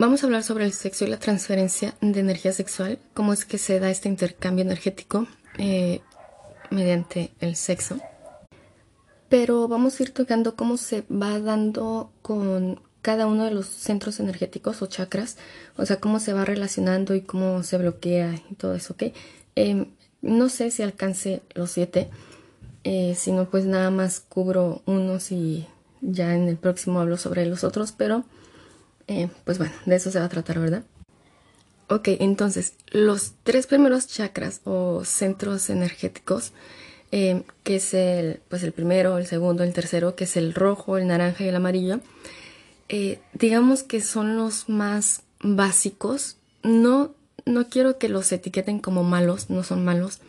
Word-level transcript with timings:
Vamos 0.00 0.22
a 0.22 0.26
hablar 0.26 0.44
sobre 0.44 0.64
el 0.64 0.72
sexo 0.72 1.04
y 1.04 1.08
la 1.08 1.18
transferencia 1.18 1.96
de 2.00 2.20
energía 2.20 2.52
sexual, 2.52 3.00
cómo 3.14 3.32
es 3.32 3.44
que 3.44 3.58
se 3.58 3.80
da 3.80 3.90
este 3.90 4.08
intercambio 4.08 4.64
energético 4.64 5.26
eh, 5.58 6.02
mediante 6.70 7.32
el 7.40 7.56
sexo. 7.56 7.98
Pero 9.28 9.66
vamos 9.66 9.98
a 9.98 10.04
ir 10.04 10.14
tocando 10.14 10.54
cómo 10.54 10.76
se 10.76 11.02
va 11.10 11.40
dando 11.40 12.12
con 12.22 12.80
cada 13.02 13.26
uno 13.26 13.44
de 13.44 13.50
los 13.50 13.66
centros 13.66 14.20
energéticos 14.20 14.82
o 14.82 14.86
chakras, 14.86 15.36
o 15.76 15.84
sea, 15.84 15.98
cómo 15.98 16.20
se 16.20 16.32
va 16.32 16.44
relacionando 16.44 17.16
y 17.16 17.22
cómo 17.22 17.64
se 17.64 17.76
bloquea 17.76 18.40
y 18.48 18.54
todo 18.54 18.76
eso, 18.76 18.92
¿ok? 18.92 19.12
Em, 19.56 19.86
no 20.22 20.48
sé 20.48 20.70
si 20.70 20.84
alcance 20.84 21.42
los 21.54 21.72
siete, 21.72 22.08
eh, 22.84 23.16
si 23.16 23.32
no, 23.32 23.50
pues 23.50 23.64
nada 23.64 23.90
más 23.90 24.20
cubro 24.20 24.80
unos 24.86 25.32
y 25.32 25.66
ya 26.02 26.36
en 26.36 26.46
el 26.46 26.56
próximo 26.56 27.00
hablo 27.00 27.16
sobre 27.16 27.46
los 27.46 27.64
otros, 27.64 27.90
pero 27.90 28.24
eh, 29.08 29.28
pues 29.44 29.58
bueno, 29.58 29.72
de 29.86 29.96
eso 29.96 30.10
se 30.10 30.18
va 30.18 30.26
a 30.26 30.28
tratar, 30.28 30.60
¿verdad? 30.60 30.84
Ok, 31.88 32.08
entonces, 32.20 32.74
los 32.90 33.32
tres 33.42 33.66
primeros 33.66 34.06
chakras 34.06 34.60
o 34.64 35.04
centros 35.04 35.70
energéticos, 35.70 36.52
eh, 37.10 37.42
que 37.64 37.76
es 37.76 37.94
el, 37.94 38.40
pues 38.48 38.62
el 38.62 38.72
primero, 38.72 39.16
el 39.16 39.26
segundo, 39.26 39.64
el 39.64 39.72
tercero, 39.72 40.14
que 40.14 40.24
es 40.24 40.36
el 40.36 40.52
rojo, 40.52 40.98
el 40.98 41.06
naranja 41.06 41.44
y 41.44 41.48
el 41.48 41.56
amarillo, 41.56 42.00
eh, 42.90 43.20
digamos 43.32 43.82
que 43.82 44.02
son 44.02 44.36
los 44.36 44.68
más 44.68 45.22
básicos. 45.40 46.36
No, 46.62 47.14
no 47.46 47.68
quiero 47.70 47.96
que 47.96 48.10
los 48.10 48.30
etiqueten 48.30 48.78
como 48.78 49.02
malos, 49.02 49.48
no 49.48 49.62
son 49.62 49.82
malos, 49.82 50.20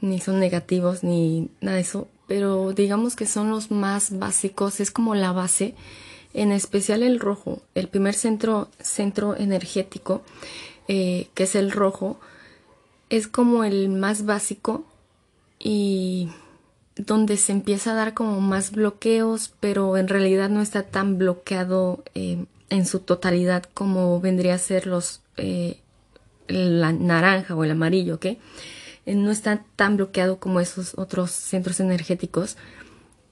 ni 0.00 0.20
son 0.20 0.38
negativos, 0.38 1.02
ni 1.02 1.50
nada 1.60 1.78
de 1.78 1.82
eso, 1.82 2.06
pero 2.28 2.72
digamos 2.72 3.16
que 3.16 3.26
son 3.26 3.50
los 3.50 3.72
más 3.72 4.16
básicos, 4.16 4.78
es 4.78 4.92
como 4.92 5.16
la 5.16 5.32
base 5.32 5.74
en 6.34 6.52
especial 6.52 7.02
el 7.02 7.20
rojo, 7.20 7.62
el 7.74 7.88
primer 7.88 8.14
centro, 8.14 8.68
centro 8.80 9.36
energético, 9.36 10.22
eh, 10.86 11.28
que 11.34 11.44
es 11.44 11.54
el 11.54 11.70
rojo, 11.70 12.18
es 13.10 13.28
como 13.28 13.64
el 13.64 13.88
más 13.88 14.24
básico 14.24 14.84
y 15.58 16.28
donde 16.96 17.36
se 17.36 17.52
empieza 17.52 17.92
a 17.92 17.94
dar 17.94 18.14
como 18.14 18.40
más 18.40 18.72
bloqueos, 18.72 19.52
pero 19.60 19.96
en 19.96 20.08
realidad 20.08 20.50
no 20.50 20.60
está 20.60 20.82
tan 20.82 21.18
bloqueado 21.18 22.04
eh, 22.14 22.44
en 22.70 22.86
su 22.86 23.00
totalidad 23.00 23.64
como 23.74 24.20
vendría 24.20 24.54
a 24.54 24.58
ser 24.58 24.86
los 24.86 25.22
eh, 25.36 25.80
la 26.48 26.92
naranja 26.92 27.54
o 27.54 27.64
el 27.64 27.70
amarillo, 27.70 28.16
¿ok? 28.16 28.26
no 29.06 29.30
está 29.30 29.64
tan 29.76 29.96
bloqueado 29.96 30.38
como 30.38 30.60
esos 30.60 30.92
otros 30.98 31.30
centros 31.30 31.80
energéticos, 31.80 32.56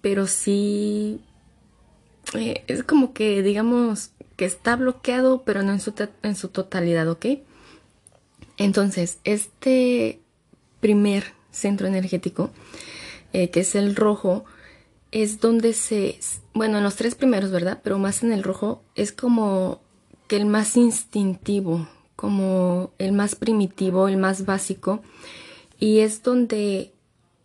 pero 0.01 0.27
sí 0.27 1.21
eh, 2.35 2.65
es 2.67 2.83
como 2.83 3.13
que 3.13 3.43
digamos 3.43 4.11
que 4.37 4.45
está 4.45 4.77
bloqueado, 4.77 5.43
pero 5.45 5.63
no 5.63 5.73
en 5.73 5.81
su, 5.81 5.95
en 6.23 6.37
su 6.37 6.49
totalidad, 6.49 7.09
¿ok? 7.09 7.27
Entonces, 8.59 9.19
este 9.25 10.21
primer 10.81 11.35
centro 11.51 11.87
energético, 11.87 12.51
eh, 13.33 13.51
que 13.51 13.61
es 13.61 13.75
el 13.75 13.97
rojo, 13.97 14.45
es 15.11 15.41
donde 15.41 15.73
se, 15.73 16.19
bueno, 16.53 16.79
en 16.79 16.85
los 16.85 16.97
tres 16.97 17.15
primeros, 17.15 17.51
¿verdad? 17.51 17.81
Pero 17.83 17.99
más 17.99 18.23
en 18.23 18.33
el 18.33 18.43
rojo, 18.43 18.83
es 18.95 19.13
como 19.13 19.81
que 20.29 20.37
el 20.37 20.47
más 20.47 20.77
instintivo, 20.77 21.89
como 22.15 22.91
el 22.99 23.13
más 23.13 23.35
primitivo, 23.35 24.09
el 24.09 24.17
más 24.17 24.45
básico, 24.45 25.03
y 25.79 26.01
es 26.01 26.23
donde 26.23 26.93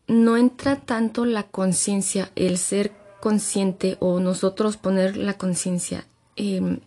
no 0.08 0.38
entra 0.38 0.78
tanto 0.78 1.26
la 1.26 1.44
conciencia, 1.44 2.32
el 2.36 2.58
ser 2.58 2.92
consciente 3.22 3.96
o 4.02 4.20
nosotros 4.20 4.76
poner 4.76 5.16
la 5.16 5.38
conciencia. 5.38 6.06
Em, 6.36 6.80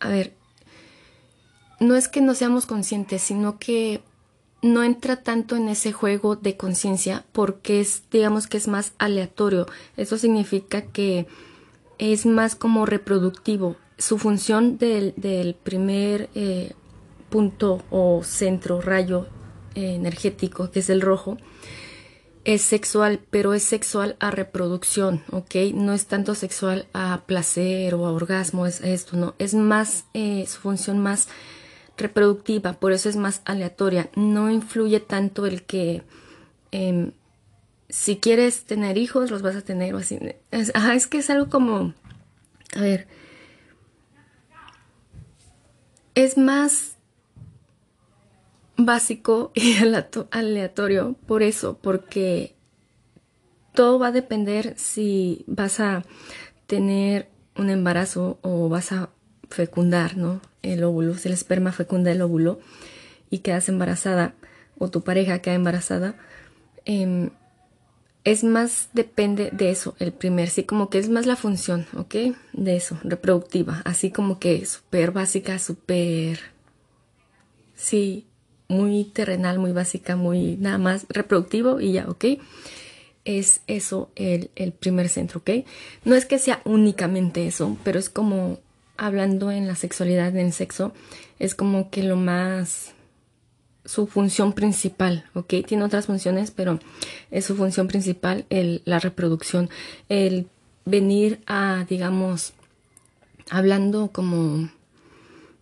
a 0.00 0.08
ver, 0.08 0.34
no 1.80 1.94
es 1.96 2.08
que 2.08 2.20
no 2.20 2.34
seamos 2.34 2.66
conscientes, 2.66 3.22
sino 3.22 3.58
que 3.58 4.02
no 4.60 4.82
entra 4.82 5.22
tanto 5.22 5.56
en 5.56 5.68
ese 5.68 5.92
juego 5.92 6.36
de 6.36 6.56
conciencia 6.56 7.24
porque 7.32 7.80
es, 7.80 8.02
digamos 8.10 8.46
que 8.46 8.58
es 8.58 8.68
más 8.68 8.92
aleatorio. 8.98 9.66
Eso 9.96 10.18
significa 10.18 10.82
que 10.82 11.26
es 11.98 12.26
más 12.26 12.54
como 12.54 12.84
reproductivo. 12.84 13.76
Su 13.96 14.18
función 14.18 14.78
del, 14.78 15.14
del 15.16 15.54
primer 15.54 16.28
eh, 16.34 16.72
punto 17.30 17.82
o 17.90 18.22
centro, 18.24 18.80
rayo 18.80 19.26
eh, 19.74 19.94
energético, 19.94 20.70
que 20.70 20.80
es 20.80 20.90
el 20.90 21.00
rojo, 21.00 21.38
es 22.48 22.62
sexual, 22.62 23.20
pero 23.28 23.52
es 23.52 23.62
sexual 23.62 24.16
a 24.20 24.30
reproducción, 24.30 25.22
¿ok? 25.32 25.54
No 25.74 25.92
es 25.92 26.06
tanto 26.06 26.34
sexual 26.34 26.86
a 26.94 27.24
placer 27.26 27.94
o 27.94 28.06
a 28.06 28.12
orgasmo, 28.12 28.64
es 28.64 28.80
esto, 28.80 29.18
¿no? 29.18 29.34
Es 29.38 29.52
más, 29.52 30.06
eh, 30.14 30.46
su 30.48 30.58
función 30.60 30.98
más 30.98 31.28
reproductiva, 31.98 32.72
por 32.72 32.92
eso 32.92 33.10
es 33.10 33.16
más 33.16 33.42
aleatoria. 33.44 34.08
No 34.14 34.50
influye 34.50 34.98
tanto 34.98 35.44
el 35.44 35.64
que 35.64 36.04
em, 36.70 37.12
si 37.90 38.16
quieres 38.16 38.64
tener 38.64 38.96
hijos, 38.96 39.30
los 39.30 39.42
vas 39.42 39.56
a 39.56 39.60
tener 39.60 39.94
o 39.94 39.98
así. 39.98 40.18
Es, 40.50 40.72
es 40.74 41.06
que 41.06 41.18
es 41.18 41.28
algo 41.28 41.50
como, 41.50 41.92
a 42.74 42.80
ver, 42.80 43.08
es 46.14 46.38
más 46.38 46.96
básico 48.78 49.52
y 49.54 49.76
aleatorio 50.30 51.16
por 51.26 51.42
eso, 51.42 51.78
porque 51.82 52.54
todo 53.74 53.98
va 53.98 54.08
a 54.08 54.12
depender 54.12 54.74
si 54.78 55.44
vas 55.46 55.80
a 55.80 56.04
tener 56.66 57.28
un 57.56 57.70
embarazo 57.70 58.38
o 58.42 58.68
vas 58.68 58.92
a 58.92 59.10
fecundar, 59.50 60.16
¿no? 60.16 60.40
El 60.62 60.84
óvulo, 60.84 61.14
si 61.14 61.28
el 61.28 61.34
esperma 61.34 61.72
fecunda 61.72 62.10
el 62.10 62.22
óvulo 62.22 62.60
y 63.30 63.38
quedas 63.38 63.68
embarazada 63.68 64.34
o 64.78 64.90
tu 64.90 65.02
pareja 65.02 65.40
queda 65.40 65.54
embarazada, 65.54 66.14
em, 66.84 67.30
es 68.24 68.44
más, 68.44 68.90
depende 68.92 69.50
de 69.52 69.70
eso, 69.70 69.96
el 69.98 70.12
primer, 70.12 70.50
sí, 70.50 70.64
como 70.64 70.90
que 70.90 70.98
es 70.98 71.08
más 71.08 71.26
la 71.26 71.36
función, 71.36 71.86
¿ok? 71.96 72.14
De 72.52 72.76
eso, 72.76 72.98
reproductiva, 73.02 73.82
así 73.84 74.10
como 74.10 74.38
que 74.38 74.66
súper 74.66 75.12
básica, 75.12 75.58
súper, 75.58 76.38
sí, 77.74 78.27
muy 78.68 79.04
terrenal, 79.04 79.58
muy 79.58 79.72
básica, 79.72 80.14
muy 80.14 80.56
nada 80.58 80.78
más 80.78 81.06
reproductivo 81.08 81.80
y 81.80 81.92
ya, 81.92 82.08
¿ok? 82.08 82.24
Es 83.24 83.62
eso 83.66 84.10
el, 84.14 84.50
primer 84.78 85.08
centro, 85.08 85.40
¿ok? 85.40 85.66
No 86.04 86.14
es 86.14 86.26
que 86.26 86.38
sea 86.38 86.60
únicamente 86.64 87.46
eso, 87.46 87.76
pero 87.82 87.98
es 87.98 88.10
como 88.10 88.58
hablando 88.96 89.50
en 89.50 89.66
la 89.66 89.74
sexualidad, 89.74 90.28
en 90.28 90.46
el 90.46 90.52
sexo, 90.52 90.92
es 91.38 91.54
como 91.54 91.90
que 91.90 92.02
lo 92.02 92.16
más 92.16 92.92
su 93.84 94.06
función 94.06 94.52
principal, 94.52 95.24
¿ok? 95.34 95.54
Tiene 95.66 95.84
otras 95.84 96.06
funciones, 96.06 96.50
pero 96.50 96.78
es 97.30 97.46
su 97.46 97.56
función 97.56 97.88
principal 97.88 98.44
el, 98.50 98.82
la 98.84 98.98
reproducción, 98.98 99.70
el 100.10 100.46
venir 100.84 101.40
a, 101.46 101.86
digamos, 101.88 102.52
hablando 103.50 104.10
como, 104.12 104.70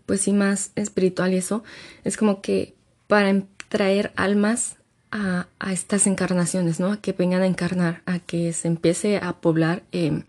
pues 0.06 0.22
sí, 0.22 0.32
más 0.32 0.72
espiritual 0.74 1.34
y 1.34 1.36
eso, 1.36 1.62
es 2.02 2.16
como 2.16 2.40
que 2.40 2.75
para 3.06 3.42
traer 3.68 4.12
almas 4.16 4.76
a, 5.10 5.46
estas 5.70 6.06
encarnaciones, 6.06 6.80
¿no? 6.80 6.92
A 6.92 7.00
que 7.00 7.12
vengan 7.12 7.42
a 7.42 7.46
encarnar, 7.46 8.02
a 8.06 8.18
que 8.18 8.52
se 8.52 8.68
empiece 8.68 9.18
a 9.18 9.34
poblar 9.34 9.82
em, 9.92 10.24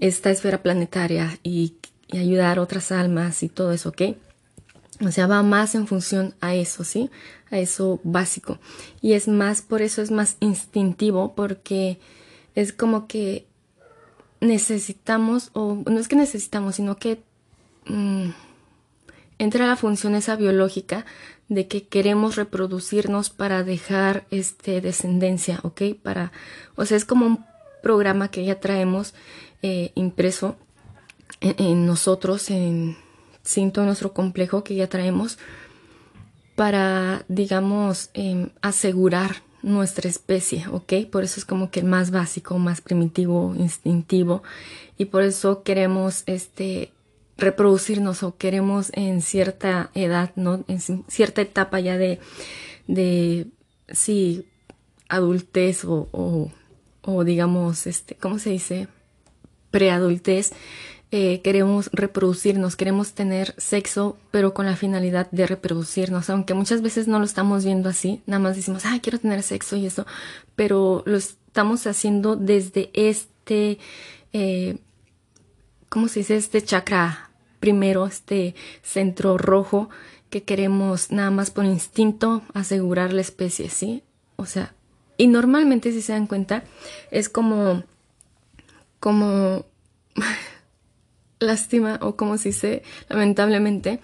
esta 0.00 0.30
esfera 0.30 0.62
planetaria 0.62 1.38
y, 1.42 1.74
ayudar 2.12 2.58
a 2.58 2.62
otras 2.62 2.92
almas 2.92 3.42
y 3.42 3.48
todo 3.48 3.72
eso, 3.72 3.88
¿ok? 3.88 4.02
O 5.04 5.10
sea, 5.10 5.26
va 5.26 5.42
más 5.42 5.74
en 5.74 5.88
función 5.88 6.36
a 6.40 6.54
eso, 6.54 6.84
¿sí? 6.84 7.10
A 7.50 7.58
eso 7.58 8.00
básico. 8.04 8.60
Y 9.02 9.14
es 9.14 9.26
más, 9.26 9.60
por 9.60 9.82
eso 9.82 10.02
es 10.02 10.12
más 10.12 10.36
instintivo, 10.38 11.34
porque 11.34 11.98
es 12.54 12.72
como 12.72 13.08
que 13.08 13.44
necesitamos, 14.40 15.50
o 15.52 15.82
no 15.84 15.98
es 15.98 16.06
que 16.06 16.14
necesitamos, 16.14 16.76
sino 16.76 16.96
que 16.96 17.24
mm, 17.86 18.28
entra 19.38 19.66
la 19.66 19.76
función 19.76 20.14
esa 20.14 20.36
biológica 20.36 21.04
de 21.48 21.68
que 21.68 21.86
queremos 21.86 22.36
reproducirnos 22.36 23.30
para 23.30 23.62
dejar 23.62 24.26
este 24.30 24.80
descendencia, 24.80 25.60
¿ok? 25.62 25.82
Para, 26.02 26.32
o 26.74 26.84
sea, 26.84 26.96
es 26.96 27.04
como 27.04 27.26
un 27.26 27.44
programa 27.82 28.28
que 28.28 28.44
ya 28.44 28.58
traemos 28.58 29.14
eh, 29.62 29.92
impreso 29.94 30.56
en, 31.40 31.86
nosotros, 31.86 32.50
en 32.50 32.96
cinto 33.44 33.84
nuestro 33.84 34.12
complejo 34.12 34.64
que 34.64 34.74
ya 34.74 34.88
traemos 34.88 35.38
para, 36.56 37.24
digamos, 37.28 38.10
em, 38.14 38.48
asegurar 38.62 39.42
nuestra 39.62 40.08
especie, 40.08 40.66
¿ok? 40.68 40.94
Por 41.10 41.24
eso 41.24 41.38
es 41.38 41.44
como 41.44 41.70
que 41.70 41.80
el 41.80 41.86
más 41.86 42.10
básico, 42.10 42.58
más 42.58 42.80
primitivo, 42.80 43.54
instintivo, 43.56 44.42
y 44.96 45.06
por 45.06 45.22
eso 45.22 45.62
queremos, 45.62 46.22
este, 46.26 46.92
reproducirnos 47.38 48.22
o 48.22 48.36
queremos 48.36 48.90
en 48.94 49.20
cierta 49.22 49.90
edad, 49.94 50.32
¿no? 50.36 50.64
En 50.68 50.80
cierta 51.08 51.42
etapa 51.42 51.80
ya 51.80 51.96
de, 51.98 52.18
de 52.86 53.46
sí, 53.88 54.46
adultez 55.08 55.84
o, 55.84 56.08
o, 57.02 57.24
digamos, 57.24 57.86
este, 57.86 58.16
¿cómo 58.16 58.38
se 58.38 58.50
dice? 58.50 58.88
Preadultez, 59.70 60.52
eh, 61.12 61.40
queremos 61.42 61.90
reproducirnos, 61.92 62.74
queremos 62.74 63.12
tener 63.12 63.54
sexo, 63.58 64.16
pero 64.30 64.54
con 64.54 64.66
la 64.66 64.76
finalidad 64.76 65.30
de 65.30 65.46
reproducirnos, 65.46 66.30
aunque 66.30 66.54
muchas 66.54 66.82
veces 66.82 67.06
no 67.06 67.18
lo 67.18 67.24
estamos 67.24 67.64
viendo 67.64 67.88
así, 67.88 68.22
nada 68.26 68.40
más 68.40 68.56
decimos, 68.56 68.84
ah, 68.86 68.98
quiero 69.00 69.18
tener 69.18 69.42
sexo 69.42 69.76
y 69.76 69.86
eso, 69.86 70.06
pero 70.56 71.02
lo 71.06 71.16
estamos 71.16 71.86
haciendo 71.86 72.34
desde 72.34 72.90
este, 72.92 73.78
eh, 74.32 74.78
¿cómo 75.88 76.08
se 76.08 76.20
dice? 76.20 76.36
Este 76.36 76.62
chakra 76.62 77.25
primero, 77.60 78.06
este 78.06 78.54
centro 78.82 79.38
rojo 79.38 79.88
que 80.30 80.42
queremos 80.42 81.10
nada 81.10 81.30
más 81.30 81.50
por 81.50 81.64
instinto 81.64 82.42
asegurar 82.54 83.12
la 83.12 83.20
especie, 83.20 83.68
¿sí? 83.70 84.02
O 84.36 84.46
sea, 84.46 84.74
y 85.16 85.28
normalmente 85.28 85.92
si 85.92 86.02
se 86.02 86.12
dan 86.12 86.26
cuenta, 86.26 86.64
es 87.10 87.28
como, 87.28 87.84
como 89.00 89.64
lástima 91.38 91.98
o 92.02 92.16
como 92.16 92.38
si 92.38 92.52
se 92.52 92.82
lamentablemente 93.08 94.00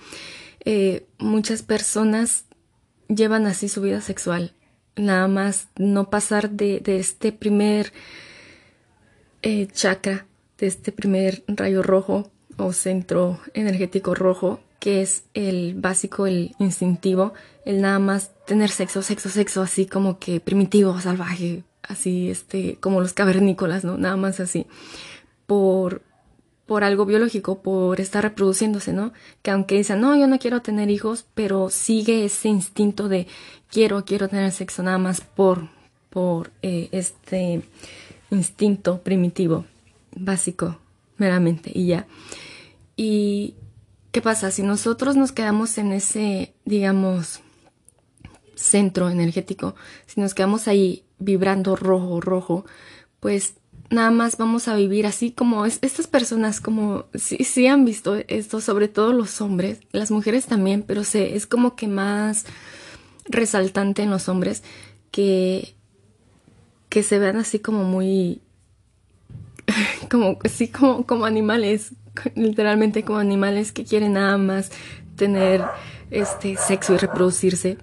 eh, 0.65 1.07
muchas 1.19 1.63
personas 1.63 2.45
llevan 3.09 3.47
así 3.47 3.69
su 3.69 3.81
vida 3.81 4.01
sexual 4.01 4.55
nada 4.97 5.29
más 5.29 5.69
no 5.77 6.11
pasar 6.11 6.51
de, 6.51 6.83
este 6.85 7.33
primer 7.33 7.93
eh, 9.43 9.67
chakra 9.69 10.27
de 10.59 10.67
este 10.67 10.93
primer 10.93 11.43
rayo 11.47 11.83
rojo 11.83 12.31
o 12.57 12.73
centro 12.73 13.39
energético 13.55 14.15
rojo 14.15 14.61
que 14.79 15.03
es 15.03 15.25
el 15.35 15.75
básico 15.75 16.27
el 16.27 16.55
instintivo 16.59 17.35
el 17.65 17.81
nada 17.81 17.99
más 17.99 18.31
tener 18.47 18.71
sexo 18.71 19.03
sexo 19.03 19.29
sexo 19.29 19.63
así 19.63 19.87
como 19.87 20.19
que 20.19 20.41
primitivo 20.41 20.99
salvaje 21.01 21.65
así 21.83 22.31
este 22.31 22.79
como 22.81 23.01
los 23.01 23.13
cavernícolas 23.13 23.85
no 23.85 23.99
nada 23.99 24.17
más 24.17 24.41
así. 24.41 24.67
Por 25.47 26.03
por 26.67 26.85
algo 26.85 27.05
biológico, 27.05 27.61
por 27.61 28.01
estar 28.01 28.23
reproduciéndose, 28.23 28.93
¿no? 28.93 29.13
Que 29.43 29.51
aunque 29.51 29.77
dicen, 29.77 30.01
no, 30.01 30.17
yo 30.17 30.27
no 30.27 30.39
quiero 30.39 30.63
tener 30.63 30.91
hijos, 30.91 31.27
pero 31.35 31.69
sigue 31.69 32.25
ese 32.25 32.49
instinto 32.49 33.09
de 33.09 33.27
quiero, 33.69 34.05
quiero 34.07 34.29
tener 34.29 34.51
sexo 34.53 34.83
nada 34.83 34.97
más 34.97 35.21
por, 35.21 35.69
por 36.09 36.51
eh, 36.63 36.89
este 36.93 37.63
instinto 38.31 39.03
primitivo, 39.03 39.67
básico, 40.17 40.79
meramente, 41.23 41.71
y 41.73 41.87
ya. 41.87 42.09
Y, 42.97 43.55
¿qué 44.11 44.21
pasa? 44.21 44.51
Si 44.51 44.65
nosotros 44.65 45.15
nos 45.17 45.31
quedamos 45.31 45.79
en 45.79 45.93
ese, 45.93 46.53
digamos, 46.65 47.41
centro 48.57 49.09
energético, 49.09 49.77
si 50.07 50.21
nos 50.21 50.35
quedamos 50.35 50.67
ahí 50.67 51.05
vibrando 51.21 51.77
rojo, 51.77 52.21
rojo, 52.21 52.65
pues 53.21 53.55
nada 53.89 54.11
más 54.11 54.37
vamos 54.37 54.67
a 54.67 54.75
vivir 54.75 55.07
así 55.07 55.31
como 55.31 55.65
estas 55.65 56.09
personas 56.09 56.61
como 56.61 57.05
sí, 57.15 57.45
sí 57.45 57.69
han 57.69 57.85
visto 57.85 58.17
esto, 58.27 58.61
sobre 58.61 58.89
todo 58.89 59.13
los 59.13 59.41
hombres, 59.41 59.79
las 59.93 60.11
mujeres 60.11 60.47
también, 60.47 60.83
pero 60.83 61.05
sé, 61.05 61.37
es 61.37 61.47
como 61.47 61.77
que 61.77 61.87
más 61.87 62.47
resaltante 63.27 64.03
en 64.03 64.11
los 64.11 64.29
hombres 64.29 64.65
que, 65.13 65.77
que 66.89 67.05
se 67.05 67.21
vean 67.21 67.37
así 67.37 67.61
como 67.61 67.85
muy 67.85 68.41
como 70.11 70.38
así 70.44 70.69
como, 70.69 71.06
como 71.06 71.25
animales, 71.25 71.93
literalmente 72.35 73.03
como 73.05 73.19
animales 73.19 73.73
que 73.73 73.85
quieren 73.85 74.14
nada 74.14 74.38
más 74.38 74.70
tener 75.17 75.62
este 76.11 76.56
sexo 76.56 76.94
y 76.94 76.99
reproducirse. 76.99 77.79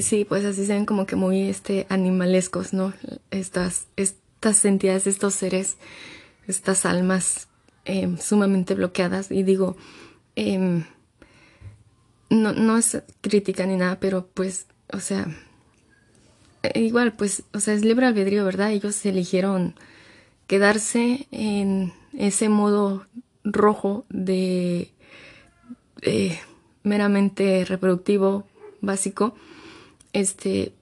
Sí, 0.00 0.26
pues 0.26 0.44
así 0.44 0.66
se 0.66 0.74
ven 0.74 0.84
como 0.84 1.06
que 1.06 1.16
muy 1.16 1.48
este 1.48 1.86
animalescos, 1.88 2.74
¿no? 2.74 2.92
Estas, 3.30 3.86
estas 3.96 4.64
entidades, 4.64 5.06
estos 5.06 5.34
seres, 5.34 5.78
estas 6.46 6.84
almas 6.84 7.48
em, 7.84 8.18
sumamente 8.18 8.74
bloqueadas. 8.74 9.30
Y 9.30 9.44
digo, 9.44 9.76
em, 10.36 10.84
no, 12.28 12.52
no 12.52 12.76
es 12.76 13.02
crítica 13.22 13.64
ni 13.64 13.76
nada, 13.76 13.98
pero 13.98 14.26
pues, 14.34 14.66
o 14.92 15.00
sea, 15.00 15.26
igual, 16.74 17.14
pues, 17.14 17.44
o 17.54 17.60
sea, 17.60 17.72
es 17.74 17.82
libre 17.84 18.06
albedrío, 18.06 18.44
¿verdad? 18.44 18.72
Ellos 18.72 19.04
eligieron 19.06 19.74
quedarse 20.52 21.28
en 21.30 21.94
ese 22.12 22.50
modo 22.50 23.06
rojo 23.42 24.04
de 24.10 24.92
meramente 26.82 27.64
reproductivo 27.64 28.44
básico, 28.82 29.34
este, 30.12 30.74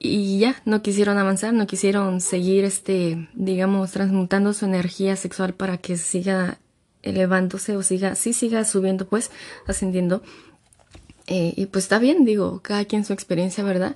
y 0.00 0.40
ya 0.40 0.60
no 0.64 0.82
quisieron 0.82 1.16
avanzar, 1.16 1.54
no 1.54 1.68
quisieron 1.68 2.20
seguir 2.20 2.64
este, 2.64 3.28
digamos, 3.34 3.92
transmutando 3.92 4.52
su 4.52 4.64
energía 4.64 5.14
sexual 5.14 5.54
para 5.54 5.78
que 5.78 5.96
siga 5.96 6.58
elevándose 7.02 7.76
o 7.76 7.84
siga, 7.84 8.16
sí 8.16 8.32
siga 8.32 8.64
subiendo, 8.64 9.06
pues, 9.06 9.30
ascendiendo. 9.68 10.24
Eh, 11.28 11.54
y 11.56 11.66
pues 11.66 11.84
está 11.84 12.00
bien, 12.00 12.24
digo, 12.24 12.62
cada 12.62 12.84
quien 12.84 13.04
su 13.04 13.12
experiencia, 13.12 13.62
¿verdad? 13.62 13.94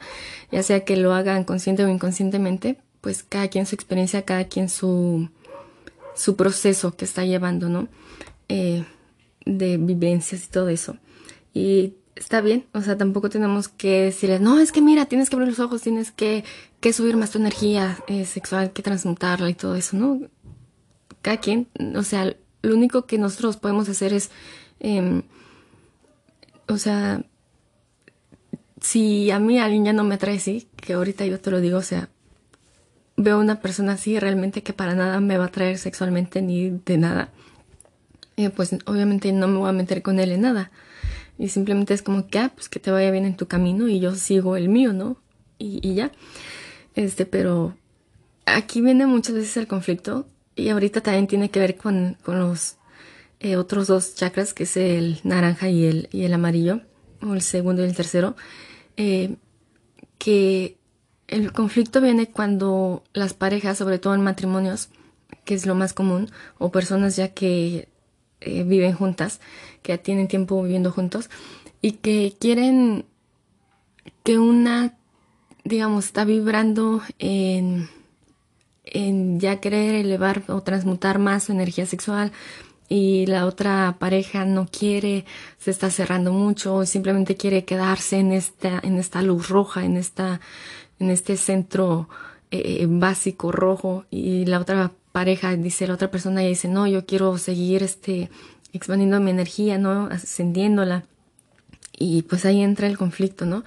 Ya 0.53 0.63
sea 0.63 0.85
que 0.85 0.97
lo 0.97 1.13
hagan 1.13 1.43
consciente 1.43 1.85
o 1.85 1.89
inconscientemente, 1.89 2.79
pues 3.07 3.23
cada 3.23 3.47
quien 3.47 3.67
su 3.67 3.77
experiencia, 3.77 4.23
cada 4.23 4.49
quien 4.49 4.69
su, 4.69 5.29
su 6.17 6.35
proceso 6.35 6.97
que 6.97 7.05
está 7.05 7.25
llevando, 7.25 7.69
¿no? 7.69 7.87
Eh, 8.49 8.85
de 9.45 9.77
vivencias 9.77 10.45
y 10.45 10.49
todo 10.49 10.71
eso. 10.71 10.97
Y 11.55 11.95
está 12.17 12.41
bien, 12.41 12.67
o 12.75 12.81
sea, 12.81 12.99
tampoco 12.99 13.31
tenemos 13.31 13.69
que 13.69 14.07
decirles, 14.07 14.41
no, 14.41 14.59
es 14.59 14.73
que 14.73 14.83
mira, 14.83 15.07
tienes 15.07 15.31
que 15.31 15.37
abrir 15.37 15.51
los 15.51 15.61
ojos, 15.61 15.83
tienes 15.83 16.11
que, 16.11 16.43
que 16.81 16.93
subir 16.93 17.17
más 17.17 17.31
tu 17.31 17.39
energía 17.39 17.97
eh, 18.09 18.25
sexual, 18.25 18.73
que 18.73 18.83
transmutarla 18.83 19.51
y 19.51 19.55
todo 19.55 19.77
eso, 19.77 19.97
¿no? 19.97 20.23
Cada 21.23 21.37
quien, 21.37 21.69
o 21.95 22.03
sea, 22.03 22.35
lo 22.63 22.75
único 22.75 23.07
que 23.07 23.19
nosotros 23.19 23.57
podemos 23.57 23.89
hacer 23.89 24.15
es, 24.15 24.33
em, 24.81 25.23
o 26.67 26.77
sea, 26.77 27.25
si 28.81 29.31
a 29.31 29.39
mí 29.39 29.61
alguien 29.61 29.85
ya 29.85 29.93
no 29.93 30.03
me 30.03 30.17
atrae 30.17 30.39
así, 30.39 30.67
que 30.75 30.95
ahorita 30.95 31.25
yo 31.25 31.39
te 31.39 31.53
lo 31.53 31.61
digo, 31.61 31.79
o 31.79 31.83
sea, 31.83 32.09
veo 33.17 33.41
una 33.41 33.61
persona 33.61 33.93
así 33.93 34.19
realmente 34.19 34.63
que 34.63 34.73
para 34.73 34.95
nada 34.95 35.21
me 35.21 35.39
va 35.39 35.45
a 35.45 35.49
atraer 35.49 35.79
sexualmente 35.79 36.43
ni 36.43 36.71
de 36.71 36.99
nada, 36.99 37.31
eh, 38.37 38.51
pues 38.51 38.77
obviamente 38.85 39.33
no 39.33 39.49
me 39.49 39.59
voy 39.59 39.69
a 39.71 39.73
meter 39.73 40.03
con 40.03 40.19
él 40.21 40.33
en 40.33 40.43
nada 40.43 40.71
y 41.39 41.49
simplemente 41.49 41.95
es 41.95 42.03
como 42.03 42.27
que, 42.29 42.39
ah, 42.39 42.53
pues 42.55 42.69
que 42.69 42.81
te 42.81 42.91
vaya 42.91 43.11
bien 43.11 43.27
en 43.27 43.37
tu 43.37 43.47
camino 43.47 43.89
y 43.89 44.01
yo 44.01 44.15
sigo 44.15 44.57
el 44.57 44.69
mío, 44.69 44.93
¿no? 44.93 45.17
Y, 45.59 45.95
ya. 45.95 46.13
Este, 46.95 47.27
pero 47.27 47.77
aquí 48.47 48.81
viene 48.81 49.07
muchas 49.07 49.35
veces 49.35 49.57
el 49.57 49.67
conflicto 49.67 50.27
y 50.55 50.69
ahorita 50.71 51.03
también 51.03 51.27
tiene 51.27 51.51
que 51.51 51.61
ver 51.61 51.77
con, 51.77 52.17
con 52.23 52.39
los 52.39 52.77
eh, 53.41 53.57
otros 53.57 53.87
dos 53.87 54.15
chakras, 54.15 54.55
que 54.55 54.65
es 54.65 54.77
el 54.77 55.21
naranja 55.25 55.69
y 55.69 55.85
el, 55.85 56.09
y 56.13 56.25
el 56.25 56.33
amarillo, 56.33 56.81
o 57.23 57.35
el 57.35 57.43
segundo 57.43 57.83
y 57.83 57.89
el 57.89 57.97
tercero, 57.97 58.37
eh, 58.97 59.37
que 60.19 60.76
el 61.29 61.53
conflicto 61.53 62.01
viene 62.01 62.31
cuando 62.31 63.03
las 63.13 63.35
parejas, 63.35 63.79
sobre 63.79 63.99
todo 63.99 64.15
en 64.15 64.23
matrimonios, 64.23 64.89
que 65.45 65.55
es 65.55 65.67
lo 65.67 65.75
más 65.75 65.93
común, 65.93 66.31
o 66.59 66.71
personas 66.71 67.17
ya 67.17 67.29
que 67.29 67.89
eh, 68.41 68.63
viven 68.63 68.95
juntas, 68.95 69.41
que 69.83 69.93
ya 69.93 69.99
tienen 69.99 70.29
tiempo 70.29 70.63
viviendo 70.63 70.93
juntos 70.93 71.31
y 71.81 71.93
que 71.93 72.35
quieren 72.39 73.07
que 74.25 74.39
una, 74.39 74.95
digamos, 75.65 76.07
está 76.07 76.25
vibrando 76.25 77.03
en, 77.19 77.89
en 78.85 79.41
ya 79.41 79.61
querer 79.61 79.95
elevar 79.97 80.43
o 80.49 80.63
transmutar 80.63 81.19
más 81.19 81.45
su 81.45 81.53
energía 81.53 81.87
sexual 81.87 82.33
y 82.89 83.27
la 83.27 83.47
otra 83.47 83.97
pareja 83.99 84.45
no 84.45 84.67
quiere, 84.67 85.25
se 85.59 85.71
está 85.71 85.91
cerrando 85.91 86.33
mucho 86.33 86.75
o 86.77 86.87
simplemente 86.87 87.37
quiere 87.37 87.65
quedarse 87.65 88.19
en 88.19 88.33
esta, 88.33 88.81
en 88.83 88.99
esta 88.99 89.23
luz 89.23 89.49
roja, 89.49 89.85
en 89.85 89.97
esta, 89.97 90.41
en 90.99 91.11
este 91.11 91.37
centro 91.37 92.09
eh, 92.51 92.87
básico 92.89 93.53
rojo 93.53 94.05
y 94.11 94.45
la 94.47 94.61
otra 94.61 94.93
pareja, 95.13 95.57
dice 95.57 95.87
la 95.87 95.95
otra 95.95 96.11
persona 96.11 96.43
dice, 96.43 96.69
no, 96.69 96.87
yo 96.87 97.07
quiero 97.07 97.39
seguir 97.39 97.83
este, 97.83 98.31
expandiendo 98.73 99.19
mi 99.21 99.31
energía, 99.31 99.79
¿no? 99.79 100.07
Ascendiéndola. 100.11 101.05
Y 101.99 102.23
pues 102.23 102.45
ahí 102.45 102.61
entra 102.61 102.87
el 102.87 102.99
conflicto, 102.99 103.47
¿no? 103.47 103.65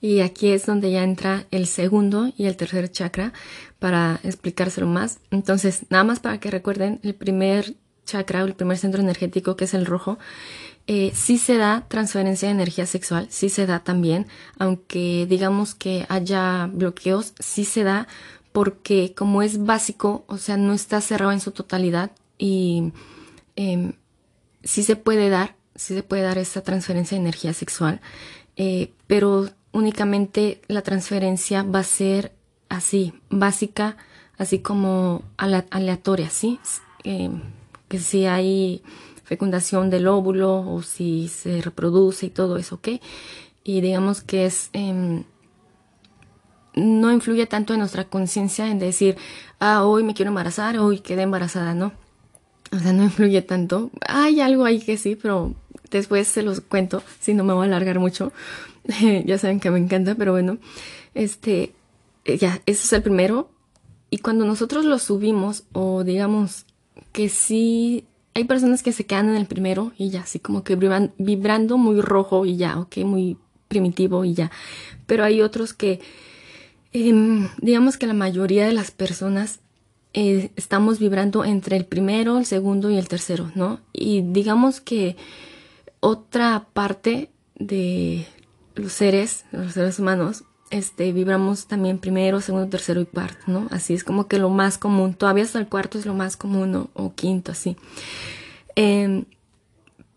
Y 0.00 0.20
aquí 0.20 0.50
es 0.50 0.66
donde 0.66 0.92
ya 0.92 1.02
entra 1.02 1.46
el 1.50 1.66
segundo 1.66 2.32
y 2.36 2.46
el 2.46 2.56
tercer 2.56 2.90
chakra 2.90 3.32
para 3.80 4.20
explicárselo 4.22 4.86
más. 4.86 5.18
Entonces, 5.32 5.86
nada 5.90 6.04
más 6.04 6.20
para 6.20 6.38
que 6.38 6.50
recuerden, 6.50 7.00
el 7.02 7.14
primer 7.14 7.74
chakra 8.04 8.44
o 8.44 8.46
el 8.46 8.54
primer 8.54 8.78
centro 8.78 9.02
energético, 9.02 9.56
que 9.56 9.64
es 9.64 9.74
el 9.74 9.86
rojo, 9.86 10.18
eh, 10.86 11.12
sí 11.14 11.38
se 11.38 11.56
da 11.56 11.86
transferencia 11.88 12.48
de 12.48 12.54
energía 12.54 12.86
sexual, 12.86 13.26
sí 13.30 13.48
se 13.48 13.66
da 13.66 13.80
también, 13.80 14.26
aunque 14.58 15.26
digamos 15.28 15.74
que 15.74 16.06
haya 16.08 16.68
bloqueos, 16.72 17.34
sí 17.38 17.64
se 17.64 17.84
da 17.84 18.08
porque 18.52 19.14
como 19.16 19.42
es 19.42 19.64
básico, 19.64 20.24
o 20.26 20.38
sea, 20.38 20.56
no 20.56 20.72
está 20.72 21.00
cerrado 21.00 21.32
en 21.32 21.40
su 21.40 21.52
totalidad 21.52 22.10
y 22.36 22.92
eh, 23.56 23.92
sí 24.62 24.82
se 24.82 24.96
puede 24.96 25.30
dar, 25.30 25.56
sí 25.74 25.94
se 25.94 26.02
puede 26.02 26.22
dar 26.22 26.38
esa 26.38 26.62
transferencia 26.62 27.16
de 27.16 27.22
energía 27.22 27.54
sexual, 27.54 28.00
eh, 28.56 28.92
pero 29.06 29.48
únicamente 29.72 30.60
la 30.68 30.82
transferencia 30.82 31.62
va 31.62 31.80
a 31.80 31.84
ser 31.84 32.32
así, 32.68 33.14
básica, 33.30 33.96
así 34.36 34.58
como 34.58 35.22
aleatoria, 35.36 36.30
¿sí? 36.30 36.58
Eh, 37.04 37.30
que 37.88 37.98
si 37.98 38.26
hay 38.26 38.82
fecundación 39.32 39.88
del 39.88 40.08
óvulo 40.08 40.60
o 40.60 40.82
si 40.82 41.28
se 41.28 41.62
reproduce 41.62 42.26
y 42.26 42.30
todo 42.30 42.58
eso, 42.58 42.74
¿ok? 42.76 42.88
Y 43.64 43.80
digamos 43.80 44.20
que 44.20 44.44
es... 44.44 44.68
Em, 44.74 45.24
no 46.74 47.10
influye 47.10 47.46
tanto 47.46 47.72
en 47.72 47.80
nuestra 47.80 48.04
conciencia 48.04 48.70
en 48.70 48.78
decir, 48.78 49.16
ah, 49.58 49.84
hoy 49.84 50.04
me 50.04 50.12
quiero 50.12 50.28
embarazar, 50.28 50.78
hoy 50.78 51.00
quedé 51.00 51.22
embarazada, 51.22 51.74
¿no? 51.74 51.92
O 52.72 52.78
sea, 52.78 52.92
no 52.92 53.04
influye 53.04 53.40
tanto. 53.40 53.90
Hay 54.06 54.40
algo 54.40 54.66
ahí 54.66 54.80
que 54.80 54.98
sí, 54.98 55.16
pero 55.16 55.54
después 55.90 56.28
se 56.28 56.42
los 56.42 56.60
cuento, 56.60 57.02
si 57.20 57.32
no 57.32 57.42
me 57.44 57.54
voy 57.54 57.64
a 57.64 57.66
alargar 57.68 57.98
mucho. 57.98 58.32
ya 59.24 59.38
saben 59.38 59.60
que 59.60 59.70
me 59.70 59.78
encanta, 59.78 60.14
pero 60.14 60.32
bueno, 60.32 60.58
este, 61.14 61.72
ya, 62.26 62.60
ese 62.66 62.84
es 62.84 62.92
el 62.92 63.02
primero. 63.02 63.50
Y 64.10 64.18
cuando 64.18 64.44
nosotros 64.44 64.84
lo 64.84 64.98
subimos, 64.98 65.64
o 65.72 66.04
digamos 66.04 66.66
que 67.12 67.30
sí, 67.30 68.06
hay 68.34 68.44
personas 68.44 68.82
que 68.82 68.92
se 68.92 69.04
quedan 69.04 69.28
en 69.28 69.36
el 69.36 69.46
primero 69.46 69.92
y 69.98 70.10
ya, 70.10 70.22
así 70.22 70.38
como 70.38 70.64
que 70.64 70.76
vibrando 70.76 71.78
muy 71.78 72.00
rojo 72.00 72.46
y 72.46 72.56
ya, 72.56 72.78
ok, 72.78 72.98
muy 72.98 73.36
primitivo 73.68 74.24
y 74.24 74.34
ya. 74.34 74.50
Pero 75.06 75.24
hay 75.24 75.42
otros 75.42 75.74
que, 75.74 76.00
em, 76.92 77.48
digamos 77.58 77.96
que 77.96 78.06
la 78.06 78.14
mayoría 78.14 78.66
de 78.66 78.72
las 78.72 78.90
personas 78.90 79.60
eh, 80.14 80.50
estamos 80.56 80.98
vibrando 80.98 81.42
entre 81.44 81.76
el 81.76 81.86
primero, 81.86 82.38
el 82.38 82.44
segundo 82.44 82.90
y 82.90 82.98
el 82.98 83.08
tercero, 83.08 83.50
¿no? 83.54 83.80
Y 83.94 84.20
digamos 84.20 84.80
que 84.80 85.16
otra 86.00 86.66
parte 86.74 87.30
de 87.58 88.26
los 88.74 88.92
seres, 88.92 89.46
los 89.52 89.72
seres 89.72 89.98
humanos, 89.98 90.44
este, 90.72 91.12
vibramos 91.12 91.66
también 91.66 91.98
primero, 91.98 92.40
segundo, 92.40 92.66
tercero 92.68 93.02
y 93.02 93.04
cuarto, 93.06 93.44
¿no? 93.46 93.68
Así 93.70 93.92
es 93.92 94.04
como 94.04 94.26
que 94.26 94.38
lo 94.38 94.48
más 94.48 94.78
común, 94.78 95.12
todavía 95.12 95.44
hasta 95.44 95.58
el 95.58 95.68
cuarto 95.68 95.98
es 95.98 96.06
lo 96.06 96.14
más 96.14 96.38
común 96.38 96.88
o 96.94 97.14
quinto, 97.14 97.52
así. 97.52 97.76
Em, 98.74 99.26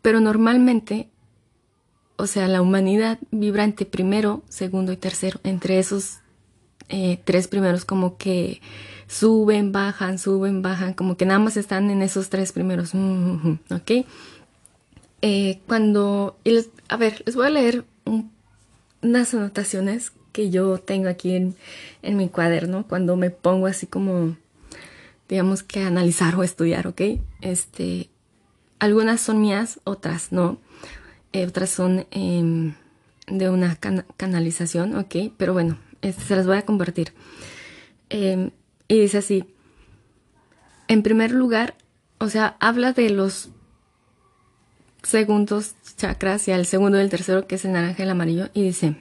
pero 0.02 0.22
normalmente, 0.22 1.10
o 2.16 2.26
sea, 2.26 2.48
la 2.48 2.62
humanidad 2.62 3.20
vibra 3.32 3.66
entre 3.66 3.86
primero, 3.86 4.44
segundo 4.48 4.94
y 4.94 4.98
tercero, 4.98 5.42
entre 5.44 5.78
esos 5.78 6.20
eh, 6.88 7.20
tres 7.26 7.50
primeros 7.50 7.84
como 7.84 8.18
que 8.18 8.62
suben, 9.08 9.74
bajan, 9.74 10.18
suben, 10.20 10.62
bajan, 10.62 10.94
como 10.94 11.18
que 11.18 11.26
nada 11.26 11.40
más 11.40 11.58
están 11.58 11.90
en 11.90 12.02
esos 12.02 12.30
tres 12.30 12.54
primeros, 12.54 12.94
¿ok? 12.96 14.06
Eh, 15.22 15.60
cuando, 15.68 16.38
a 16.88 16.96
ver, 16.96 17.24
les 17.26 17.36
voy 17.36 17.48
a 17.48 17.50
leer 17.50 17.84
unas 19.02 19.34
anotaciones 19.34 20.14
que 20.36 20.50
yo 20.50 20.78
tengo 20.80 21.08
aquí 21.08 21.34
en, 21.34 21.56
en, 22.02 22.18
mi 22.18 22.28
cuaderno 22.28 22.86
cuando 22.86 23.16
me 23.16 23.30
pongo 23.30 23.68
así 23.68 23.88
como, 23.88 24.36
digamos 25.30 25.64
que 25.64 25.80
analizar 25.80 26.36
o 26.36 26.44
estudiar, 26.44 26.88
¿ok? 26.88 27.02
Este, 27.40 28.10
algunas 28.78 29.22
son 29.22 29.40
mías, 29.40 29.80
otras 29.86 30.34
no, 30.34 30.58
eh, 31.32 31.46
otras 31.46 31.70
son 31.70 32.06
em, 32.12 32.74
de 33.28 33.50
una 33.50 33.78
canalización, 34.18 34.98
¿ok? 34.98 35.16
Pero 35.38 35.54
bueno, 35.54 35.78
este, 36.02 36.22
se 36.22 36.36
las 36.36 36.46
voy 36.46 36.58
a 36.58 36.66
compartir. 36.66 37.14
Em, 38.10 38.52
y 38.90 39.00
dice 39.00 39.20
así, 39.20 39.46
en 40.90 41.02
primer 41.02 41.32
lugar, 41.32 41.76
o 42.18 42.28
sea, 42.28 42.58
habla 42.60 42.92
de 42.92 43.10
los 43.10 43.52
segundos 45.02 45.76
chakras 45.96 46.46
y 46.50 46.52
al 46.52 46.66
segundo 46.66 46.98
y 46.98 47.02
el 47.04 47.10
tercero, 47.10 47.48
que 47.48 47.56
es 47.56 47.64
el 47.64 47.72
naranja 47.72 48.00
y 48.00 48.04
el 48.04 48.10
amarillo, 48.10 48.50
y 48.54 48.64
dice, 48.64 48.98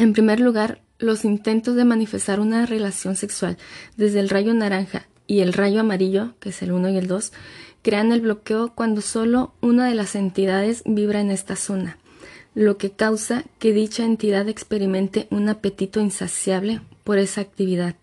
en 0.00 0.14
primer 0.14 0.40
lugar, 0.40 0.80
los 0.98 1.26
intentos 1.26 1.76
de 1.76 1.84
manifestar 1.84 2.40
una 2.40 2.64
relación 2.64 3.16
sexual 3.16 3.58
desde 3.98 4.20
el 4.20 4.30
rayo 4.30 4.54
naranja 4.54 5.06
y 5.26 5.40
el 5.40 5.52
rayo 5.52 5.80
amarillo, 5.80 6.32
que 6.40 6.48
es 6.48 6.62
el 6.62 6.72
1 6.72 6.88
y 6.88 6.96
el 6.96 7.06
2, 7.06 7.32
crean 7.82 8.10
el 8.10 8.22
bloqueo 8.22 8.74
cuando 8.74 9.02
solo 9.02 9.52
una 9.60 9.86
de 9.86 9.94
las 9.94 10.14
entidades 10.14 10.82
vibra 10.86 11.20
en 11.20 11.30
esta 11.30 11.54
zona, 11.54 11.98
lo 12.54 12.78
que 12.78 12.92
causa 12.92 13.44
que 13.58 13.74
dicha 13.74 14.06
entidad 14.06 14.48
experimente 14.48 15.26
un 15.30 15.50
apetito 15.50 16.00
insaciable 16.00 16.80
por 17.04 17.18
esa 17.18 17.42
actividad. 17.42 17.94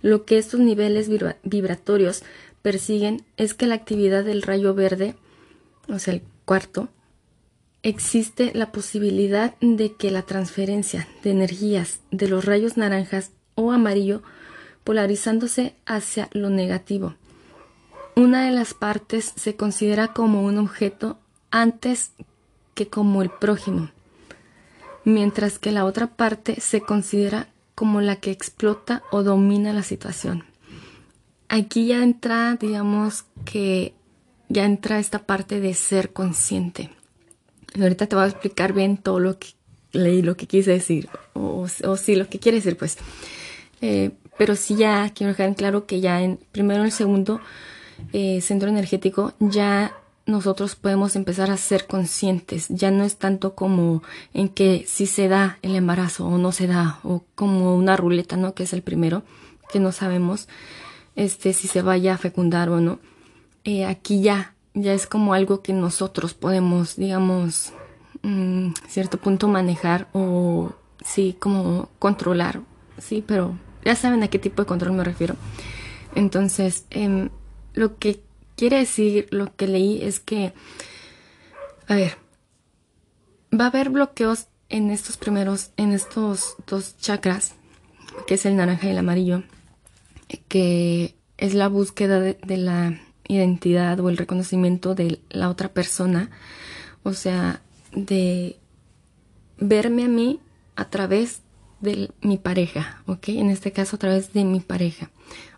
Lo 0.00 0.24
que 0.24 0.38
estos 0.38 0.60
niveles 0.60 1.10
vibratorios 1.42 2.22
persiguen 2.62 3.22
es 3.36 3.52
que 3.52 3.66
la 3.66 3.74
actividad 3.74 4.24
del 4.24 4.40
rayo 4.40 4.72
verde, 4.72 5.14
o 5.88 5.98
sea, 5.98 6.14
el 6.14 6.22
cuarto, 6.46 6.88
existe 7.84 8.50
la 8.54 8.72
posibilidad 8.72 9.54
de 9.60 9.92
que 9.92 10.10
la 10.10 10.22
transferencia 10.22 11.06
de 11.22 11.30
energías 11.30 12.00
de 12.10 12.28
los 12.28 12.44
rayos 12.44 12.76
naranjas 12.76 13.30
o 13.54 13.70
amarillo 13.70 14.22
polarizándose 14.84 15.74
hacia 15.86 16.28
lo 16.32 16.48
negativo. 16.48 17.14
Una 18.16 18.46
de 18.46 18.52
las 18.52 18.72
partes 18.72 19.32
se 19.36 19.54
considera 19.54 20.08
como 20.08 20.44
un 20.44 20.58
objeto 20.58 21.18
antes 21.50 22.12
que 22.74 22.88
como 22.88 23.22
el 23.22 23.30
prójimo, 23.30 23.90
mientras 25.04 25.58
que 25.58 25.70
la 25.70 25.84
otra 25.84 26.06
parte 26.06 26.60
se 26.60 26.80
considera 26.80 27.48
como 27.74 28.00
la 28.00 28.16
que 28.16 28.30
explota 28.30 29.02
o 29.10 29.22
domina 29.22 29.72
la 29.74 29.82
situación. 29.82 30.44
Aquí 31.48 31.88
ya 31.88 32.02
entra, 32.02 32.56
digamos 32.58 33.24
que 33.44 33.94
ya 34.48 34.64
entra 34.64 34.98
esta 34.98 35.26
parte 35.26 35.60
de 35.60 35.74
ser 35.74 36.12
consciente. 36.12 36.90
Ahorita 37.80 38.06
te 38.06 38.16
voy 38.16 38.24
a 38.24 38.28
explicar 38.28 38.72
bien 38.72 38.96
todo 38.96 39.20
lo 39.20 39.38
que 39.38 39.48
leí, 39.92 40.22
lo 40.22 40.36
que 40.36 40.46
quise 40.46 40.72
decir, 40.72 41.08
o, 41.32 41.66
o 41.84 41.96
sí, 41.96 42.16
lo 42.16 42.28
que 42.28 42.38
quiere 42.38 42.58
decir, 42.58 42.76
pues. 42.76 42.98
Eh, 43.80 44.10
pero 44.38 44.56
sí 44.56 44.76
ya 44.76 45.10
quiero 45.14 45.32
dejar 45.32 45.48
en 45.48 45.54
claro 45.54 45.86
que 45.86 46.00
ya 46.00 46.22
en 46.22 46.38
primero 46.52 46.80
en 46.80 46.86
el 46.86 46.92
segundo 46.92 47.40
eh, 48.12 48.40
centro 48.40 48.68
energético 48.68 49.34
ya 49.38 49.94
nosotros 50.26 50.74
podemos 50.74 51.16
empezar 51.16 51.50
a 51.50 51.56
ser 51.56 51.86
conscientes. 51.86 52.66
Ya 52.68 52.90
no 52.90 53.04
es 53.04 53.16
tanto 53.16 53.54
como 53.54 54.02
en 54.32 54.48
que 54.48 54.84
si 54.88 55.06
se 55.06 55.28
da 55.28 55.58
el 55.62 55.76
embarazo 55.76 56.26
o 56.26 56.38
no 56.38 56.50
se 56.52 56.66
da, 56.66 56.98
o 57.02 57.24
como 57.34 57.76
una 57.76 57.96
ruleta, 57.96 58.36
¿no? 58.36 58.54
Que 58.54 58.62
es 58.62 58.72
el 58.72 58.82
primero, 58.82 59.22
que 59.70 59.80
no 59.80 59.92
sabemos 59.92 60.48
este, 61.14 61.52
si 61.52 61.68
se 61.68 61.82
vaya 61.82 62.14
a 62.14 62.18
fecundar 62.18 62.70
o 62.70 62.80
no. 62.80 63.00
Eh, 63.64 63.84
aquí 63.84 64.22
ya, 64.22 64.53
ya 64.74 64.92
es 64.92 65.06
como 65.06 65.34
algo 65.34 65.62
que 65.62 65.72
nosotros 65.72 66.34
podemos, 66.34 66.96
digamos, 66.96 67.72
mm, 68.22 68.72
cierto 68.88 69.18
punto 69.18 69.48
manejar 69.48 70.08
o 70.12 70.72
sí, 71.04 71.36
como 71.38 71.88
controlar, 71.98 72.60
sí, 72.98 73.24
pero 73.26 73.56
ya 73.84 73.94
saben 73.96 74.22
a 74.22 74.28
qué 74.28 74.38
tipo 74.38 74.62
de 74.62 74.66
control 74.66 74.92
me 74.92 75.04
refiero. 75.04 75.36
Entonces, 76.14 76.86
em, 76.90 77.30
lo 77.74 77.98
que 77.98 78.22
quiere 78.56 78.78
decir 78.78 79.26
lo 79.30 79.54
que 79.56 79.66
leí 79.66 80.02
es 80.02 80.20
que, 80.20 80.52
a 81.88 81.94
ver, 81.94 82.16
va 83.58 83.64
a 83.64 83.68
haber 83.68 83.90
bloqueos 83.90 84.46
en 84.68 84.90
estos 84.90 85.16
primeros, 85.16 85.70
en 85.76 85.92
estos 85.92 86.56
dos 86.66 86.96
chakras, 86.98 87.54
que 88.26 88.34
es 88.34 88.46
el 88.46 88.56
naranja 88.56 88.86
y 88.86 88.90
el 88.90 88.98
amarillo, 88.98 89.42
que 90.48 91.14
es 91.36 91.54
la 91.54 91.68
búsqueda 91.68 92.20
de, 92.20 92.56
la 92.56 93.00
identidad 93.28 93.98
o 94.00 94.08
el 94.08 94.16
reconocimiento 94.16 94.94
de 94.94 95.20
la 95.30 95.48
otra 95.48 95.72
persona, 95.72 96.30
o 97.02 97.12
sea, 97.12 97.62
de 97.92 98.58
verme 99.58 100.04
a 100.04 100.08
mí 100.08 100.40
a 100.76 100.90
través 100.90 101.40
de 101.80 102.10
mi 102.22 102.38
pareja, 102.38 103.02
¿ok? 103.06 103.28
En 103.30 103.50
este 103.50 103.72
caso 103.72 103.96
a 103.96 103.98
través 103.98 104.32
de 104.32 104.44
mi 104.44 104.60
pareja. 104.60 105.10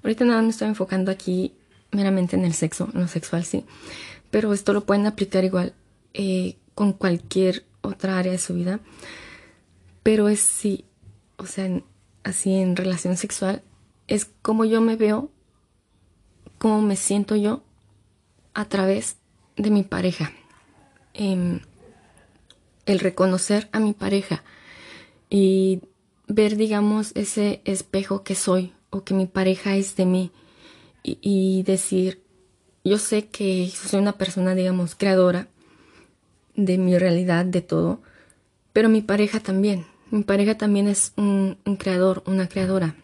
Ahorita 0.02 0.24
nada 0.24 0.42
me 0.42 0.50
estoy 0.50 0.68
enfocando 0.68 1.10
aquí 1.10 1.54
meramente 1.92 2.36
en 2.36 2.44
el 2.44 2.52
sexo, 2.52 2.90
en 2.92 3.00
lo 3.00 3.08
sexual 3.08 3.44
sí, 3.44 3.64
pero 4.30 4.52
esto 4.52 4.72
lo 4.72 4.84
pueden 4.84 5.06
aplicar 5.06 5.44
igual 5.44 5.72
eh, 6.14 6.56
con 6.74 6.92
cualquier 6.92 7.64
otra 7.80 8.18
área 8.18 8.32
de 8.32 8.38
su 8.38 8.54
vida, 8.54 8.80
pero 10.02 10.28
es 10.28 10.40
sí, 10.40 10.84
o 11.36 11.46
sea, 11.46 11.70
así 12.24 12.54
en 12.54 12.76
relación 12.76 13.16
sexual, 13.16 13.62
es 14.08 14.26
como 14.42 14.64
yo 14.64 14.80
me 14.80 14.96
veo, 14.96 15.30
cómo 16.58 16.82
me 16.82 16.96
siento 16.96 17.36
yo 17.36 17.62
a 18.54 18.66
través 18.66 19.16
de 19.56 19.70
mi 19.70 19.82
pareja. 19.82 20.32
Em, 21.14 21.60
el 22.86 23.00
reconocer 23.00 23.68
a 23.72 23.80
mi 23.80 23.92
pareja 23.92 24.44
y 25.28 25.80
ver, 26.28 26.56
digamos, 26.56 27.12
ese 27.14 27.60
espejo 27.64 28.22
que 28.22 28.34
soy 28.34 28.72
o 28.90 29.04
que 29.04 29.14
mi 29.14 29.26
pareja 29.26 29.76
es 29.76 29.96
de 29.96 30.06
mí 30.06 30.30
y, 31.02 31.62
decir, 31.62 32.20
yo 32.84 32.98
sé 32.98 33.26
que 33.26 33.70
soy 33.70 34.00
una 34.00 34.18
persona, 34.18 34.54
digamos, 34.56 34.96
creadora 34.96 35.46
de 36.56 36.78
mi 36.78 36.98
realidad, 36.98 37.44
de 37.44 37.60
todo, 37.60 38.00
pero 38.72 38.88
mi 38.88 39.02
pareja 39.02 39.38
también. 39.38 39.86
Mi 40.10 40.24
pareja 40.24 40.56
también 40.56 40.88
es 40.88 41.12
un, 41.16 41.58
creador, 41.78 42.24
una 42.26 42.48
creadora. 42.48 42.96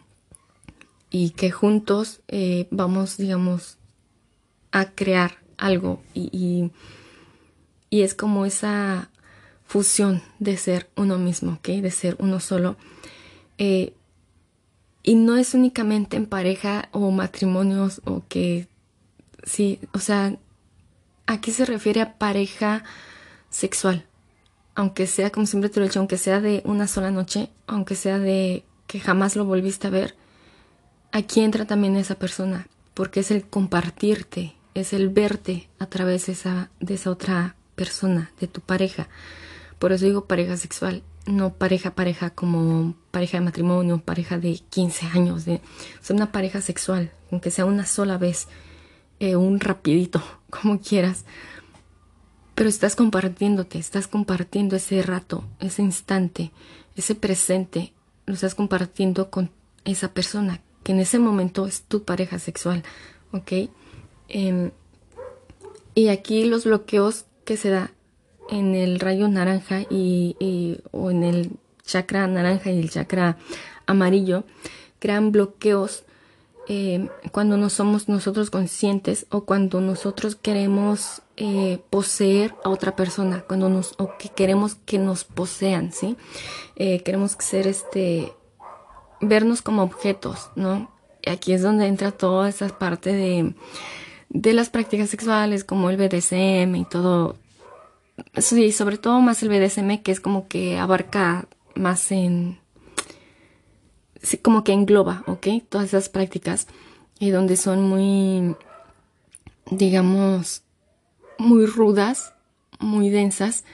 Y 1.13 1.31
que 1.31 1.53
juntos 1.53 2.23
eh, 2.27 2.67
vamos, 2.73 3.17
digamos, 3.17 3.79
a 4.73 4.91
crear 4.91 5.37
algo. 5.59 6.03
Y, 6.15 6.71
y, 7.91 8.03
es 8.03 8.15
como 8.15 8.47
esa 8.47 9.11
fusión 9.65 10.23
de 10.41 10.57
ser 10.57 10.91
uno 10.97 11.19
mismo, 11.19 11.53
¿ok? 11.53 11.69
De 11.69 11.91
ser 11.93 12.17
uno 12.19 12.41
solo. 12.41 12.77
Eh, 13.59 13.93
y 15.05 15.15
no 15.15 15.37
es 15.37 15.55
únicamente 15.55 16.17
en 16.17 16.27
pareja 16.27 16.89
o 16.91 17.11
matrimonios 17.11 18.01
o 18.05 18.23
que 18.29 18.67
sí, 19.45 19.79
o 19.93 19.99
sea, 19.99 20.37
¿A 21.27 21.41
qué 21.41 21.53
se 21.53 21.65
refiere 21.65 22.01
a 22.01 22.19
pareja 22.19 22.85
sexual? 23.49 24.05
Aunque 24.75 25.07
sea, 25.07 25.31
como 25.31 25.47
siempre 25.47 25.71
te 25.71 25.79
lo 25.79 25.87
he 25.87 25.89
dicho, 25.89 26.01
aunque 26.01 26.19
sea 26.19 26.41
de 26.41 26.63
una 26.65 26.89
sola 26.89 27.11
noche, 27.11 27.49
aunque 27.67 27.95
sea 27.95 28.19
de 28.19 28.65
que 28.87 29.01
jamás 29.01 29.37
lo 29.37 29.45
volviste 29.45 29.87
a 29.87 29.91
ver, 29.91 30.15
aquí 31.13 31.41
entra 31.41 31.67
también 31.67 31.97
esa 31.97 32.17
persona, 32.17 32.67
porque 32.95 33.21
es 33.21 33.31
el 33.31 33.47
compartirte, 33.47 34.55
es 34.75 34.93
el 34.93 35.11
verte 35.11 35.69
a 35.79 35.87
través 35.87 36.27
de 36.27 36.33
esa, 36.33 36.71
otra 37.11 37.57
persona, 37.75 38.33
de 38.41 38.49
tu 38.49 38.61
pareja. 38.61 39.09
Por 39.79 39.93
eso 39.93 40.07
digo 40.07 40.25
pareja 40.25 40.57
sexual, 40.57 41.03
no 41.27 41.55
pareja, 41.55 41.95
pareja 41.95 42.31
como 42.31 42.95
pareja 43.11 43.39
de 43.39 43.45
matrimonio, 43.45 43.99
pareja 43.99 44.39
de 44.39 44.61
15 44.71 45.07
años, 45.15 45.45
de, 45.45 45.61
o 46.09 46.13
una 46.15 46.33
pareja 46.33 46.61
sexual, 46.61 47.13
aunque 47.31 47.51
sea 47.51 47.65
una 47.65 47.87
sola 47.87 48.19
vez, 48.19 48.49
eh, 49.21 49.37
un 49.37 49.61
rapidito, 49.61 50.23
como 50.51 50.81
quieras. 50.81 51.25
Pero 52.55 52.69
estás 52.69 52.97
compartiéndote, 52.97 53.79
estás 53.79 54.09
compartiendo 54.09 54.77
ese 54.77 55.03
rato, 55.03 55.45
ese 55.59 55.83
instante, 55.83 56.53
ese 56.97 57.15
presente, 57.15 57.93
lo 58.27 58.35
estás 58.35 58.55
compartiendo 58.55 59.31
con 59.31 59.51
esa 59.85 60.13
persona, 60.13 60.61
que 60.83 60.93
en 60.93 61.01
ese 61.01 61.19
momento 61.19 61.67
es 61.67 61.83
tu 61.83 62.05
pareja 62.05 62.39
sexual, 62.39 62.83
¿ok? 63.33 63.71
Em, 64.29 64.71
y 65.95 66.09
aquí 66.09 66.45
los 66.45 66.65
bloqueos 66.65 67.27
que 67.45 67.57
se 67.57 67.71
da 67.71 67.93
en 68.51 68.75
el 68.75 69.01
rayo 69.01 69.29
naranja 69.29 69.83
y, 69.89 70.79
o 70.91 71.11
en 71.11 71.23
el 71.23 71.51
chakra 71.85 72.27
naranja 72.27 72.71
y 72.71 72.79
el 72.79 72.91
chakra 72.91 73.37
amarillo 73.87 74.45
crean 74.99 75.33
bloqueos 75.33 76.05
eh, 76.69 77.09
cuando 77.33 77.57
no 77.57 77.71
somos 77.71 78.09
nosotros 78.09 78.51
conscientes 78.51 79.27
o 79.31 79.45
cuando 79.45 79.81
nosotros 79.81 80.37
queremos 80.37 81.23
eh, 81.37 81.81
poseer 81.91 82.55
a 82.63 82.71
otra 82.71 82.95
persona, 82.95 83.43
cuando 83.47 83.69
nos 83.69 83.95
o 83.99 84.17
que 84.17 84.29
queremos 84.29 84.77
que 84.77 84.99
nos 84.99 85.25
posean, 85.25 85.93
¿sí? 85.93 86.17
Eh, 86.77 87.03
queremos 87.03 87.33
ser 87.41 87.67
este 87.67 88.33
vernos 89.23 89.63
como 89.63 89.83
objetos, 89.83 90.51
¿no? 90.57 90.91
Y 91.25 91.31
aquí 91.31 91.55
es 91.55 91.63
donde 91.63 91.87
entra 91.87 92.11
toda 92.11 92.49
esa 92.49 92.69
parte 92.69 93.13
de 93.13 93.55
de 94.33 94.55
las 94.55 94.71
prácticas 94.71 95.11
sexuales 95.11 95.63
como 95.63 95.91
el 95.91 95.97
BDSM 95.97 96.75
y 96.75 96.85
todo. 96.89 97.37
Sí, 98.37 98.73
sobre 98.73 98.99
todo 98.99 99.21
más 99.21 99.43
el 99.43 99.51
BDSM 99.51 99.99
que 100.03 100.13
es 100.13 100.21
como 100.21 100.49
que 100.49 100.79
abarca 100.79 101.47
más 101.75 102.11
en... 102.13 102.59
Sí, 104.23 104.39
como 104.39 104.65
que 104.65 104.73
engloba, 104.73 105.25
¿ok? 105.27 105.49
Todas 105.69 105.89
esas 105.89 106.09
prácticas 106.09 106.67
y 107.19 107.31
donde 107.31 107.57
son 107.57 107.83
muy, 107.83 108.57
digamos, 109.71 110.63
muy 111.39 111.67
rudas, 111.67 112.33
muy 112.79 113.11
densas. 113.11 113.65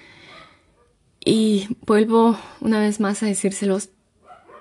Y 1.24 1.76
vuelvo 1.86 2.36
una 2.60 2.80
vez 2.80 2.98
más 2.98 3.22
a 3.22 3.26
decírselos, 3.26 3.90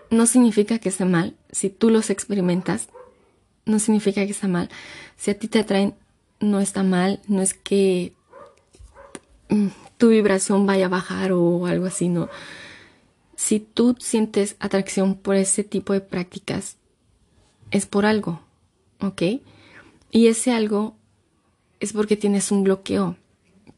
no 0.09 0.25
significa 0.25 0.79
que 0.79 0.89
esté 0.89 1.05
mal. 1.05 1.35
Si 1.51 1.69
tú 1.69 1.89
los 1.89 2.09
experimentas, 2.09 2.89
no 3.65 3.79
significa 3.79 4.25
que 4.25 4.31
está 4.31 4.47
mal. 4.47 4.69
Si 5.17 5.31
a 5.31 5.37
ti 5.37 5.47
te 5.47 5.59
atraen, 5.59 5.95
no 6.39 6.59
está 6.59 6.83
mal, 6.83 7.21
no 7.27 7.41
es 7.41 7.53
que 7.53 8.13
mm, 9.49 9.67
tu 9.97 10.09
vibración 10.09 10.65
vaya 10.65 10.85
a 10.85 10.89
bajar 10.89 11.31
o 11.31 11.65
algo 11.65 11.85
así, 11.85 12.09
no. 12.09 12.29
Si 13.35 13.59
tú 13.59 13.95
sientes 13.99 14.55
atracción 14.59 15.15
por 15.15 15.35
ese 15.35 15.63
tipo 15.63 15.93
de 15.93 16.01
prácticas, 16.01 16.77
es 17.71 17.85
por 17.85 18.05
algo, 18.05 18.41
¿ok? 18.99 19.21
Y 20.11 20.27
ese 20.27 20.51
algo 20.51 20.95
es 21.79 21.93
porque 21.93 22.17
tienes 22.17 22.51
un 22.51 22.63
bloqueo. 22.63 23.15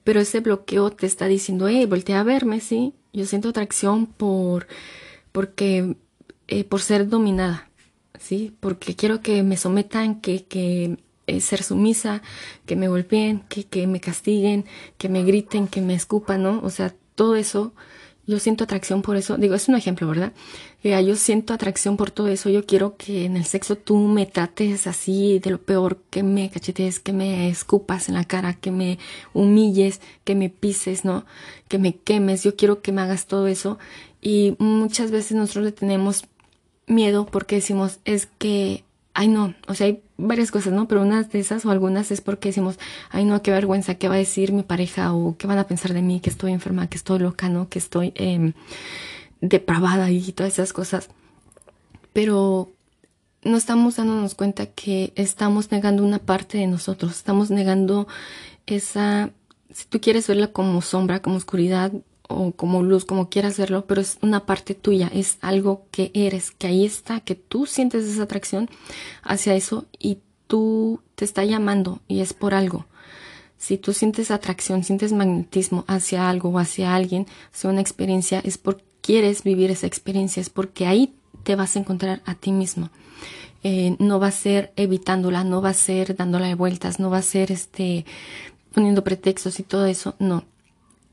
Pero 0.03 0.21
ese 0.21 0.39
bloqueo 0.39 0.91
te 0.91 1.05
está 1.05 1.27
diciendo, 1.27 1.67
hey, 1.67 1.85
voltea 1.85 2.21
a 2.21 2.23
verme, 2.23 2.61
sí. 2.61 2.93
Yo 3.11 3.25
siento 3.25 3.49
atracción 3.49 4.05
por, 4.05 4.67
porque, 5.31 5.95
eh, 6.49 6.63
por 6.65 6.81
ser 6.81 7.07
dominada. 7.07 7.69
¿sí? 8.19 8.53
Porque 8.59 8.95
quiero 8.95 9.21
que 9.21 9.43
me 9.43 9.57
sometan, 9.57 10.21
que, 10.21 10.45
que 10.45 10.97
eh, 11.27 11.41
ser 11.41 11.63
sumisa, 11.63 12.21
que 12.65 12.75
me 12.75 12.87
golpeen, 12.87 13.41
que, 13.49 13.63
que 13.63 13.87
me 13.87 13.99
castiguen, 13.99 14.65
que 14.97 15.09
me 15.09 15.23
griten, 15.23 15.67
que 15.67 15.81
me 15.81 15.95
escupan, 15.95 16.43
¿no? 16.43 16.59
O 16.63 16.69
sea, 16.69 16.93
todo 17.15 17.35
eso, 17.35 17.73
yo 18.27 18.39
siento 18.39 18.63
atracción 18.63 19.01
por 19.01 19.15
eso. 19.15 19.37
Digo, 19.37 19.55
es 19.55 19.67
un 19.69 19.75
ejemplo, 19.75 20.07
¿verdad? 20.07 20.33
Eh, 20.83 21.03
yo 21.03 21.15
siento 21.15 21.53
atracción 21.53 21.97
por 21.97 22.11
todo 22.11 22.27
eso. 22.27 22.49
Yo 22.49 22.65
quiero 22.65 22.95
que 22.95 23.25
en 23.25 23.37
el 23.37 23.45
sexo 23.45 23.75
tú 23.75 23.97
me 23.97 24.25
trates 24.25 24.87
así 24.87 25.39
de 25.39 25.51
lo 25.51 25.61
peor, 25.61 25.97
que 26.09 26.23
me 26.23 26.49
cachetees, 26.49 26.99
que 26.99 27.13
me 27.13 27.49
escupas 27.49 28.07
en 28.07 28.15
la 28.15 28.25
cara, 28.25 28.53
que 28.53 28.71
me 28.71 28.99
humilles, 29.33 29.99
que 30.23 30.35
me 30.35 30.49
pises, 30.49 31.05
¿no? 31.05 31.25
Que 31.67 31.79
me 31.79 31.95
quemes. 31.95 32.43
Yo 32.43 32.55
quiero 32.55 32.81
que 32.81 32.91
me 32.91 33.01
hagas 33.01 33.25
todo 33.25 33.47
eso. 33.47 33.79
Y 34.21 34.55
muchas 34.59 35.11
veces 35.11 35.37
nosotros 35.37 35.65
le 35.65 35.71
tenemos 35.71 36.25
miedo 36.89 37.25
porque 37.25 37.55
decimos 37.55 37.99
es 38.03 38.27
que, 38.37 38.83
ay 39.13 39.29
no, 39.29 39.53
o 39.67 39.73
sea, 39.73 39.87
hay 39.87 40.01
varias 40.17 40.51
cosas, 40.51 40.73
¿no? 40.73 40.87
Pero 40.87 41.01
unas 41.01 41.31
de 41.31 41.39
esas 41.39 41.65
o 41.65 41.71
algunas 41.71 42.11
es 42.11 42.21
porque 42.21 42.49
decimos, 42.49 42.77
ay 43.09 43.25
no, 43.25 43.41
qué 43.41 43.51
vergüenza, 43.51 43.95
qué 43.95 44.09
va 44.09 44.15
a 44.15 44.17
decir 44.17 44.51
mi 44.51 44.63
pareja 44.63 45.13
o 45.13 45.37
qué 45.37 45.47
van 45.47 45.59
a 45.59 45.67
pensar 45.67 45.93
de 45.93 46.01
mí, 46.01 46.19
que 46.19 46.29
estoy 46.29 46.51
enferma, 46.51 46.87
que 46.87 46.97
estoy 46.97 47.19
loca, 47.19 47.47
¿no? 47.47 47.69
Que 47.69 47.79
estoy 47.79 48.11
eh, 48.15 48.53
depravada 49.39 50.11
y 50.11 50.31
todas 50.33 50.53
esas 50.53 50.73
cosas. 50.73 51.09
Pero 52.11 52.71
no 53.43 53.57
estamos 53.57 53.95
dándonos 53.95 54.35
cuenta 54.35 54.65
que 54.65 55.13
estamos 55.15 55.71
negando 55.71 56.03
una 56.03 56.19
parte 56.19 56.57
de 56.57 56.67
nosotros, 56.67 57.11
estamos 57.11 57.49
negando 57.51 58.07
esa, 58.65 59.31
si 59.71 59.85
tú 59.85 60.01
quieres 60.01 60.27
verla 60.27 60.47
como 60.47 60.81
sombra, 60.81 61.21
como 61.21 61.37
oscuridad, 61.37 61.91
o 62.29 62.51
como 62.51 62.83
luz, 62.83 63.05
como 63.05 63.29
quieras 63.29 63.57
verlo, 63.57 63.85
pero 63.85 64.01
es 64.01 64.17
una 64.21 64.45
parte 64.45 64.75
tuya, 64.75 65.09
es 65.13 65.37
algo 65.41 65.85
que 65.91 66.11
eres, 66.13 66.51
que 66.51 66.67
ahí 66.67 66.85
está, 66.85 67.19
que 67.19 67.35
tú 67.35 67.65
sientes 67.65 68.05
esa 68.05 68.23
atracción 68.23 68.69
hacia 69.23 69.55
eso 69.55 69.85
y 69.97 70.19
tú 70.47 71.01
te 71.15 71.25
está 71.25 71.43
llamando 71.43 71.99
y 72.07 72.21
es 72.21 72.33
por 72.33 72.53
algo. 72.53 72.85
Si 73.57 73.77
tú 73.77 73.93
sientes 73.93 74.31
atracción, 74.31 74.83
sientes 74.83 75.11
magnetismo 75.11 75.83
hacia 75.87 76.29
algo 76.29 76.49
o 76.49 76.59
hacia 76.59 76.95
alguien, 76.95 77.25
hacia 77.53 77.69
una 77.71 77.81
experiencia, 77.81 78.39
es 78.45 78.57
porque 78.57 78.83
quieres 79.01 79.43
vivir 79.43 79.71
esa 79.71 79.87
experiencia, 79.87 80.39
es 80.39 80.49
porque 80.49 80.85
ahí 80.85 81.15
te 81.43 81.55
vas 81.55 81.75
a 81.75 81.79
encontrar 81.79 82.21
a 82.25 82.35
ti 82.35 82.51
mismo. 82.51 82.89
Eh, 83.63 83.95
no 83.99 84.19
va 84.19 84.27
a 84.27 84.31
ser 84.31 84.71
evitándola, 84.75 85.43
no 85.43 85.61
va 85.61 85.69
a 85.69 85.73
ser 85.73 86.15
dándole 86.15 86.53
vueltas, 86.55 86.99
no 86.99 87.09
va 87.09 87.17
a 87.17 87.23
ser 87.23 87.51
este 87.51 88.05
poniendo 88.73 89.03
pretextos 89.03 89.59
y 89.59 89.63
todo 89.63 89.87
eso, 89.87 90.15
no, 90.19 90.43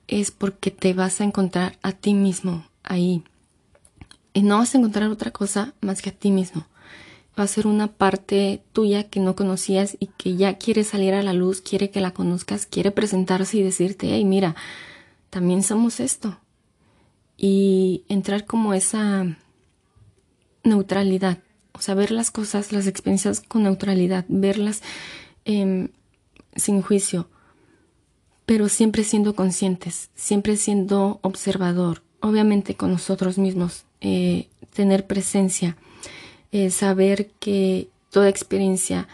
es 0.09 0.31
porque 0.31 0.71
te 0.71 0.95
vas 0.95 1.21
a 1.21 1.25
encontrar 1.25 1.79
a 1.83 1.93
ti 1.93 2.15
mismo 2.15 2.67
ahí. 2.83 3.23
Y 4.33 4.43
no 4.43 4.59
vas 4.59 4.75
a 4.75 4.79
encontrar 4.79 5.11
otra 5.11 5.31
cosa 5.31 5.75
más 5.81 6.03
que 6.03 6.11
a 6.11 6.13
ti 6.13 6.31
mismo. 6.31 6.67
Va 7.39 7.45
a 7.45 7.49
ser 7.49 7.67
una 7.67 7.89
parte 7.89 8.63
tuya 8.73 9.05
que 9.05 9.21
no 9.21 9.37
conocías 9.37 9.97
y 10.01 10.07
que 10.07 10.37
ya 10.37 10.59
quiere 10.59 10.85
salir 10.85 11.15
a 11.15 11.23
la 11.23 11.33
luz, 11.33 11.61
quiere 11.61 11.91
que 11.91 12.01
la 12.01 12.13
conozcas, 12.13 12.67
quiere 12.67 12.91
presentarse 12.91 13.59
y 13.59 13.63
decirte, 13.63 14.09
hey, 14.11 14.25
mira, 14.25 14.57
también 15.31 15.63
somos 15.63 16.01
esto. 16.01 16.39
Y 17.37 18.05
entrar 18.09 18.47
como 18.47 18.73
esa 18.73 19.37
neutralidad, 20.65 21.39
o 21.73 21.81
sea, 21.81 21.95
ver 21.95 22.11
las 22.11 22.31
cosas, 22.31 22.73
las 22.73 22.87
experiencias 22.87 23.41
con 23.41 23.65
neutralidad, 23.65 24.25
verlas 24.29 24.83
em, 25.45 25.89
sin 26.55 26.81
juicio, 26.81 27.29
pero 28.47 28.69
siempre 28.69 29.03
siendo 29.03 29.35
conscientes, 29.35 30.11
siempre 30.15 30.57
siendo 30.57 31.19
observador, 31.23 32.03
obviamente 32.21 32.77
con 32.77 32.93
nosotros 32.93 33.39
mismos, 33.39 33.85
eh, 34.01 34.49
tener 34.73 35.07
presencia, 35.07 35.77
eh, 36.53 36.71
saber 36.71 37.31
que 37.41 37.89
toda 38.11 38.29
experiencia, 38.29 39.09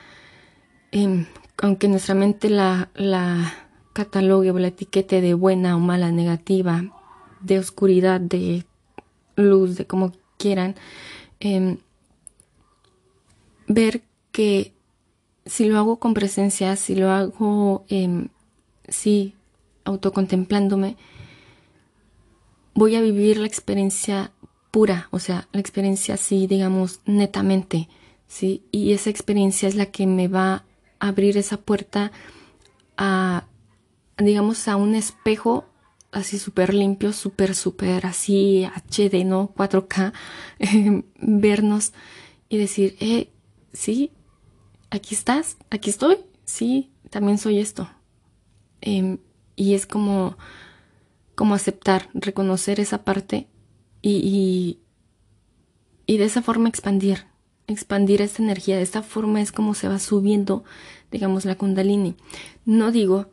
em, 0.93 1.27
aunque 1.57 1.89
nuestra 1.89 2.15
mente 2.15 2.51
la, 2.51 2.91
la 2.95 3.55
catalogue 3.95 4.51
o 4.51 4.59
la 4.59 4.69
etiquete 4.69 5.21
de 5.21 5.35
buena 5.35 5.77
o 5.77 5.81
mala, 5.81 6.13
negativa, 6.13 6.85
de 7.41 7.59
oscuridad, 7.59 8.21
de 8.21 8.65
luz, 9.37 9.77
de 9.77 9.87
como 9.87 10.13
quieran, 10.39 10.75
em, 11.41 11.79
ver 13.67 14.03
que 14.31 14.73
si 15.47 15.65
lo 15.67 15.79
hago 15.79 15.99
con 15.99 16.15
presencia, 16.15 16.77
si 16.77 16.95
lo 16.95 17.11
hago 17.11 17.85
em, 17.89 18.29
sí, 18.93 19.35
autocontemplándome, 19.85 20.97
voy 22.75 22.95
a 22.97 23.01
vivir 23.01 23.39
la 23.39 23.47
experiencia 23.47 24.33
pura, 24.71 25.09
o 25.11 25.19
sea, 25.19 25.49
la 25.53 25.61
experiencia 25.61 26.15
así, 26.15 26.47
digamos, 26.47 27.01
netamente, 27.05 27.89
¿sí? 28.27 28.63
Y 28.71 28.93
esa 28.93 29.11
experiencia 29.11 29.69
es 29.69 29.75
la 29.75 29.87
que 29.87 30.07
me 30.07 30.29
va 30.29 30.65
a 30.99 31.09
abrir 31.09 31.37
esa 31.37 31.59
puerta 31.59 32.13
a, 32.97 33.47
digamos, 34.19 34.69
a 34.69 34.77
un 34.77 34.95
espejo 34.95 35.67
así 36.13 36.39
súper 36.39 36.75
limpio, 36.75 37.13
súper, 37.13 37.55
súper 37.55 38.07
así 38.07 38.65
HD, 38.65 39.25
¿no? 39.25 39.53
4K, 39.55 40.13
vernos 41.19 41.93
y 42.49 42.59
decir, 42.59 42.97
eh, 43.01 43.31
sí, 43.73 44.13
aquí 44.91 45.15
estás, 45.15 45.57
aquí 45.71 45.91
estoy, 45.91 46.19
sí, 46.45 46.91
también 47.11 47.39
soy 47.39 47.59
esto, 47.59 47.89
Em, 48.83 49.19
y 49.57 49.75
es 49.75 49.87
como, 49.87 50.37
como 51.35 51.55
aceptar, 51.55 52.11
reconocer 52.13 52.81
esa 52.81 53.05
parte 53.05 53.47
y, 54.03 54.79
y, 56.07 56.17
de 56.19 56.25
esa 56.25 56.43
forma 56.43 56.69
expandir, 56.69 57.27
expandir 57.69 58.21
esta 58.21 58.43
energía. 58.43 58.77
De 58.77 58.83
esta 58.83 59.03
forma 59.03 59.41
es 59.41 59.53
como 59.53 59.75
se 59.75 59.89
va 59.89 59.99
subiendo, 59.99 60.65
digamos, 61.11 61.45
la 61.45 61.57
kundalini. 61.57 62.17
No 62.67 62.93
digo 62.93 63.31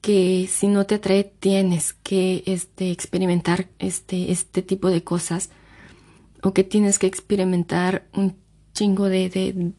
que 0.00 0.48
si 0.50 0.66
no 0.66 0.86
te 0.86 0.96
atrae 0.96 1.24
tienes 1.24 1.92
que 1.92 2.42
este, 2.46 2.90
experimentar 2.90 3.68
este, 3.78 4.32
este 4.32 4.62
tipo 4.62 4.90
de 4.90 5.04
cosas 5.04 5.50
o 6.42 6.52
que 6.52 6.64
tienes 6.64 6.98
que 6.98 7.06
experimentar 7.06 8.06
un 8.12 8.36
chingo 8.74 9.08
de, 9.08 9.30
de, 9.30 9.72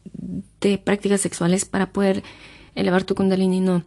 de 0.60 0.78
prácticas 0.78 1.20
sexuales 1.20 1.64
para 1.64 1.92
poder 1.92 2.24
elevar 2.74 3.04
tu 3.04 3.14
kundalini. 3.14 3.60
No, 3.60 3.84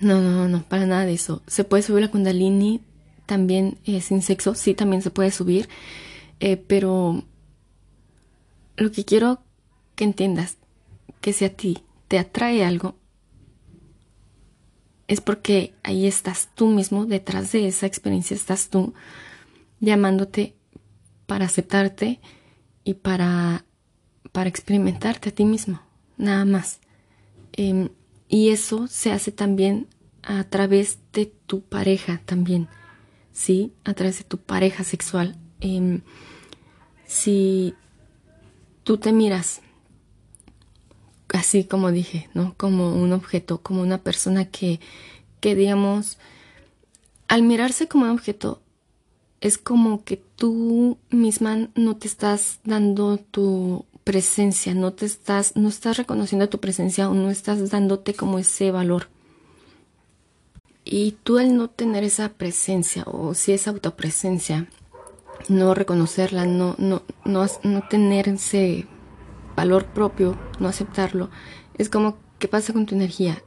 no, 0.00 0.20
no, 0.20 0.48
no, 0.48 0.62
para 0.62 0.86
nada 0.86 1.04
de 1.04 1.14
eso. 1.14 1.42
Se 1.46 1.64
puede 1.64 1.82
subir 1.82 2.02
la 2.02 2.10
kundalini 2.10 2.80
también 3.26 3.78
eh, 3.84 4.00
sin 4.00 4.22
sexo, 4.22 4.54
sí, 4.54 4.74
también 4.74 5.02
se 5.02 5.10
puede 5.10 5.30
subir, 5.30 5.68
eh, 6.40 6.56
pero 6.56 7.24
lo 8.76 8.90
que 8.90 9.04
quiero 9.04 9.42
que 9.96 10.04
entiendas, 10.04 10.56
que 11.20 11.32
si 11.32 11.44
a 11.44 11.54
ti 11.54 11.82
te 12.08 12.18
atrae 12.18 12.64
algo, 12.64 12.96
es 15.08 15.20
porque 15.20 15.74
ahí 15.82 16.06
estás 16.06 16.48
tú 16.54 16.68
mismo, 16.68 17.04
detrás 17.04 17.52
de 17.52 17.66
esa 17.66 17.86
experiencia 17.86 18.34
estás 18.34 18.68
tú, 18.68 18.94
llamándote 19.80 20.54
para 21.26 21.46
aceptarte 21.46 22.20
y 22.84 22.94
para, 22.94 23.64
para 24.32 24.48
experimentarte 24.48 25.30
a 25.30 25.34
ti 25.34 25.44
mismo, 25.44 25.82
nada 26.16 26.44
más. 26.44 26.80
Em, 27.52 27.90
y 28.28 28.50
eso 28.50 28.86
se 28.86 29.12
hace 29.12 29.32
también 29.32 29.86
a 30.22 30.44
través 30.44 30.98
de 31.12 31.26
tu 31.46 31.62
pareja 31.62 32.20
también, 32.24 32.68
¿sí? 33.32 33.72
A 33.84 33.94
través 33.94 34.18
de 34.18 34.24
tu 34.24 34.38
pareja 34.38 34.84
sexual. 34.84 35.36
Em, 35.60 36.02
si 37.06 37.74
tú 38.84 38.98
te 38.98 39.12
miras 39.12 39.62
así 41.36 41.64
como 41.64 41.90
dije, 41.90 42.28
¿no? 42.34 42.54
Como 42.56 42.92
un 42.92 43.12
objeto, 43.12 43.58
como 43.62 43.82
una 43.82 43.98
persona 43.98 44.46
que, 44.46 44.80
que 45.40 45.54
digamos, 45.54 46.18
al 47.28 47.42
mirarse 47.42 47.88
como 47.88 48.04
un 48.04 48.10
objeto, 48.10 48.62
es 49.40 49.58
como 49.58 50.04
que 50.04 50.16
tú 50.16 50.98
misma 51.10 51.68
no 51.74 51.96
te 51.96 52.08
estás 52.08 52.60
dando 52.64 53.18
tu 53.18 53.84
presencia, 54.08 54.72
no 54.72 54.94
te 54.94 55.04
estás, 55.04 55.54
no 55.54 55.68
estás 55.68 55.98
reconociendo 55.98 56.48
tu 56.48 56.60
presencia 56.60 57.10
o 57.10 57.12
no 57.12 57.28
estás 57.28 57.68
dándote 57.68 58.14
como 58.14 58.38
ese 58.38 58.70
valor. 58.70 59.10
Y 60.82 61.18
tú 61.24 61.36
al 61.36 61.54
no 61.54 61.68
tener 61.68 62.04
esa 62.04 62.30
presencia 62.30 63.04
o 63.04 63.34
si 63.34 63.52
es 63.52 63.68
autopresencia, 63.68 64.66
no 65.50 65.74
reconocerla, 65.74 66.46
no, 66.46 66.74
no, 66.78 67.02
no, 67.26 67.44
no 67.64 67.88
tener 67.90 68.30
ese 68.30 68.86
valor 69.54 69.84
propio, 69.84 70.38
no 70.58 70.68
aceptarlo, 70.68 71.28
es 71.76 71.90
como 71.90 72.16
¿qué 72.38 72.48
pasa 72.48 72.72
con 72.72 72.86
tu 72.86 72.94
energía 72.94 73.42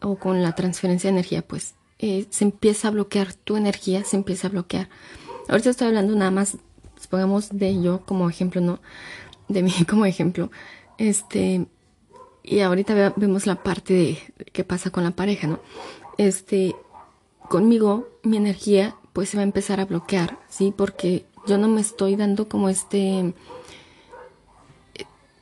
o 0.00 0.16
con 0.16 0.42
la 0.42 0.54
transferencia 0.54 1.08
de 1.08 1.16
energía, 1.18 1.46
pues 1.46 1.74
eh, 1.98 2.24
se 2.30 2.44
empieza 2.44 2.88
a 2.88 2.92
bloquear 2.92 3.34
tu 3.34 3.58
energía, 3.58 4.02
se 4.02 4.16
empieza 4.16 4.46
a 4.46 4.50
bloquear. 4.50 4.88
Ahorita 5.50 5.68
estoy 5.68 5.88
hablando 5.88 6.14
nada 6.14 6.30
más, 6.30 6.56
pongamos 7.10 7.50
de 7.50 7.82
yo 7.82 8.00
como 8.06 8.30
ejemplo, 8.30 8.62
¿no? 8.62 8.80
De 9.48 9.62
mí 9.62 9.72
como 9.88 10.06
ejemplo. 10.06 10.50
Este, 10.98 11.66
y 12.42 12.60
ahorita 12.60 13.14
vemos 13.16 13.46
la 13.46 13.62
parte 13.62 13.92
de 13.92 14.18
qué 14.52 14.64
pasa 14.64 14.90
con 14.90 15.04
la 15.04 15.10
pareja, 15.10 15.46
¿no? 15.46 15.60
Este, 16.18 16.74
conmigo, 17.48 18.08
mi 18.22 18.36
energía, 18.36 18.96
pues 19.12 19.30
se 19.30 19.36
va 19.36 19.42
a 19.42 19.44
empezar 19.44 19.80
a 19.80 19.84
bloquear, 19.84 20.38
¿sí? 20.48 20.72
Porque 20.76 21.26
yo 21.46 21.58
no 21.58 21.68
me 21.68 21.80
estoy 21.80 22.16
dando 22.16 22.48
como 22.48 22.68
este, 22.68 23.34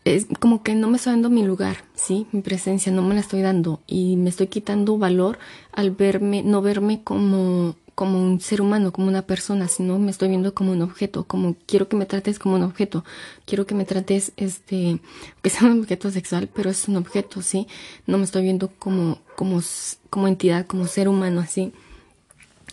es 0.04 0.26
como 0.38 0.62
que 0.62 0.74
no 0.74 0.88
me 0.88 0.96
estoy 0.96 1.12
dando 1.12 1.30
mi 1.30 1.44
lugar, 1.44 1.84
¿sí? 1.94 2.26
Mi 2.32 2.42
presencia 2.42 2.92
no 2.92 3.02
me 3.02 3.14
la 3.14 3.20
estoy 3.20 3.42
dando 3.42 3.80
y 3.86 4.16
me 4.16 4.30
estoy 4.30 4.48
quitando 4.48 4.98
valor 4.98 5.38
al 5.72 5.90
verme, 5.92 6.42
no 6.42 6.62
verme 6.62 7.02
como 7.02 7.76
como 7.94 8.20
un 8.20 8.40
ser 8.40 8.60
humano, 8.60 8.92
como 8.92 9.08
una 9.08 9.22
persona, 9.22 9.68
sino 9.68 9.98
me 9.98 10.10
estoy 10.10 10.28
viendo 10.28 10.54
como 10.54 10.72
un 10.72 10.82
objeto, 10.82 11.24
como 11.24 11.54
quiero 11.66 11.88
que 11.88 11.96
me 11.96 12.06
trates 12.06 12.38
como 12.38 12.56
un 12.56 12.62
objeto, 12.62 13.04
quiero 13.46 13.66
que 13.66 13.74
me 13.74 13.84
trates, 13.84 14.32
este, 14.36 15.00
que 15.42 15.50
sea 15.50 15.68
un 15.68 15.80
objeto 15.80 16.10
sexual, 16.10 16.48
pero 16.52 16.70
es 16.70 16.88
un 16.88 16.96
objeto, 16.96 17.42
¿sí? 17.42 17.66
No 18.06 18.18
me 18.18 18.24
estoy 18.24 18.42
viendo 18.42 18.68
como, 18.78 19.18
como, 19.36 19.60
como 20.10 20.28
entidad, 20.28 20.66
como 20.66 20.86
ser 20.86 21.08
humano, 21.08 21.40
así. 21.40 21.72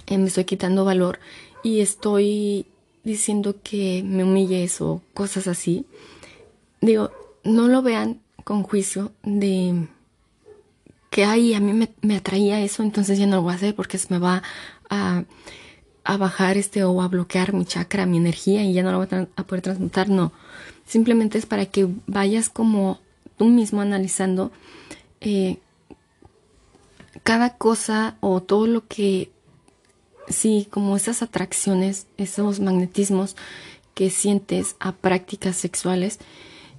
Eh, 0.07 0.17
me 0.17 0.27
estoy 0.27 0.45
quitando 0.45 0.85
valor 0.85 1.19
y 1.63 1.79
estoy 1.81 2.65
diciendo 3.03 3.55
que 3.63 4.03
me 4.03 4.23
humilles 4.23 4.81
o 4.81 5.01
cosas 5.13 5.47
así. 5.47 5.85
Digo, 6.81 7.11
no 7.43 7.67
lo 7.67 7.81
vean 7.81 8.19
con 8.43 8.63
juicio 8.63 9.11
de 9.23 9.87
que 11.11 11.25
ay, 11.25 11.53
a 11.53 11.59
mí 11.59 11.73
me, 11.73 11.89
me, 12.01 12.15
atraía 12.15 12.61
eso, 12.61 12.83
entonces 12.83 13.19
ya 13.19 13.27
no 13.27 13.35
lo 13.35 13.41
voy 13.43 13.51
a 13.51 13.55
hacer 13.57 13.75
porque 13.75 13.97
se 13.97 14.07
me 14.13 14.17
va 14.17 14.41
a, 14.91 15.23
bajar 16.17 16.57
este 16.57 16.83
o 16.83 17.01
a 17.01 17.07
bloquear 17.07 17.53
mi 17.53 17.65
chakra, 17.65 18.05
mi 18.05 18.17
energía 18.17 18.63
y 18.63 18.73
ya 18.73 18.83
no 18.83 18.91
lo 18.91 18.97
voy 18.97 19.07
a, 19.35 19.43
poder 19.43 19.61
transmutar, 19.63 20.09
no. 20.09 20.31
Simplemente 20.85 21.37
es 21.37 21.45
para 21.45 21.65
que 21.65 21.87
vayas 22.05 22.49
como 22.49 22.99
tú 23.37 23.45
mismo 23.45 23.81
analizando 23.81 24.51
eh, 25.21 25.57
cada 27.23 27.57
cosa 27.57 28.17
o 28.19 28.41
todo 28.41 28.67
lo 28.67 28.87
que, 28.87 29.31
sí, 30.27 30.67
como 30.69 30.97
esas 30.97 31.21
atracciones, 31.21 32.07
esos 32.17 32.59
magnetismos 32.59 33.37
que 33.93 34.09
sientes 34.09 34.75
a 34.79 34.91
prácticas 34.91 35.55
sexuales 35.55 36.19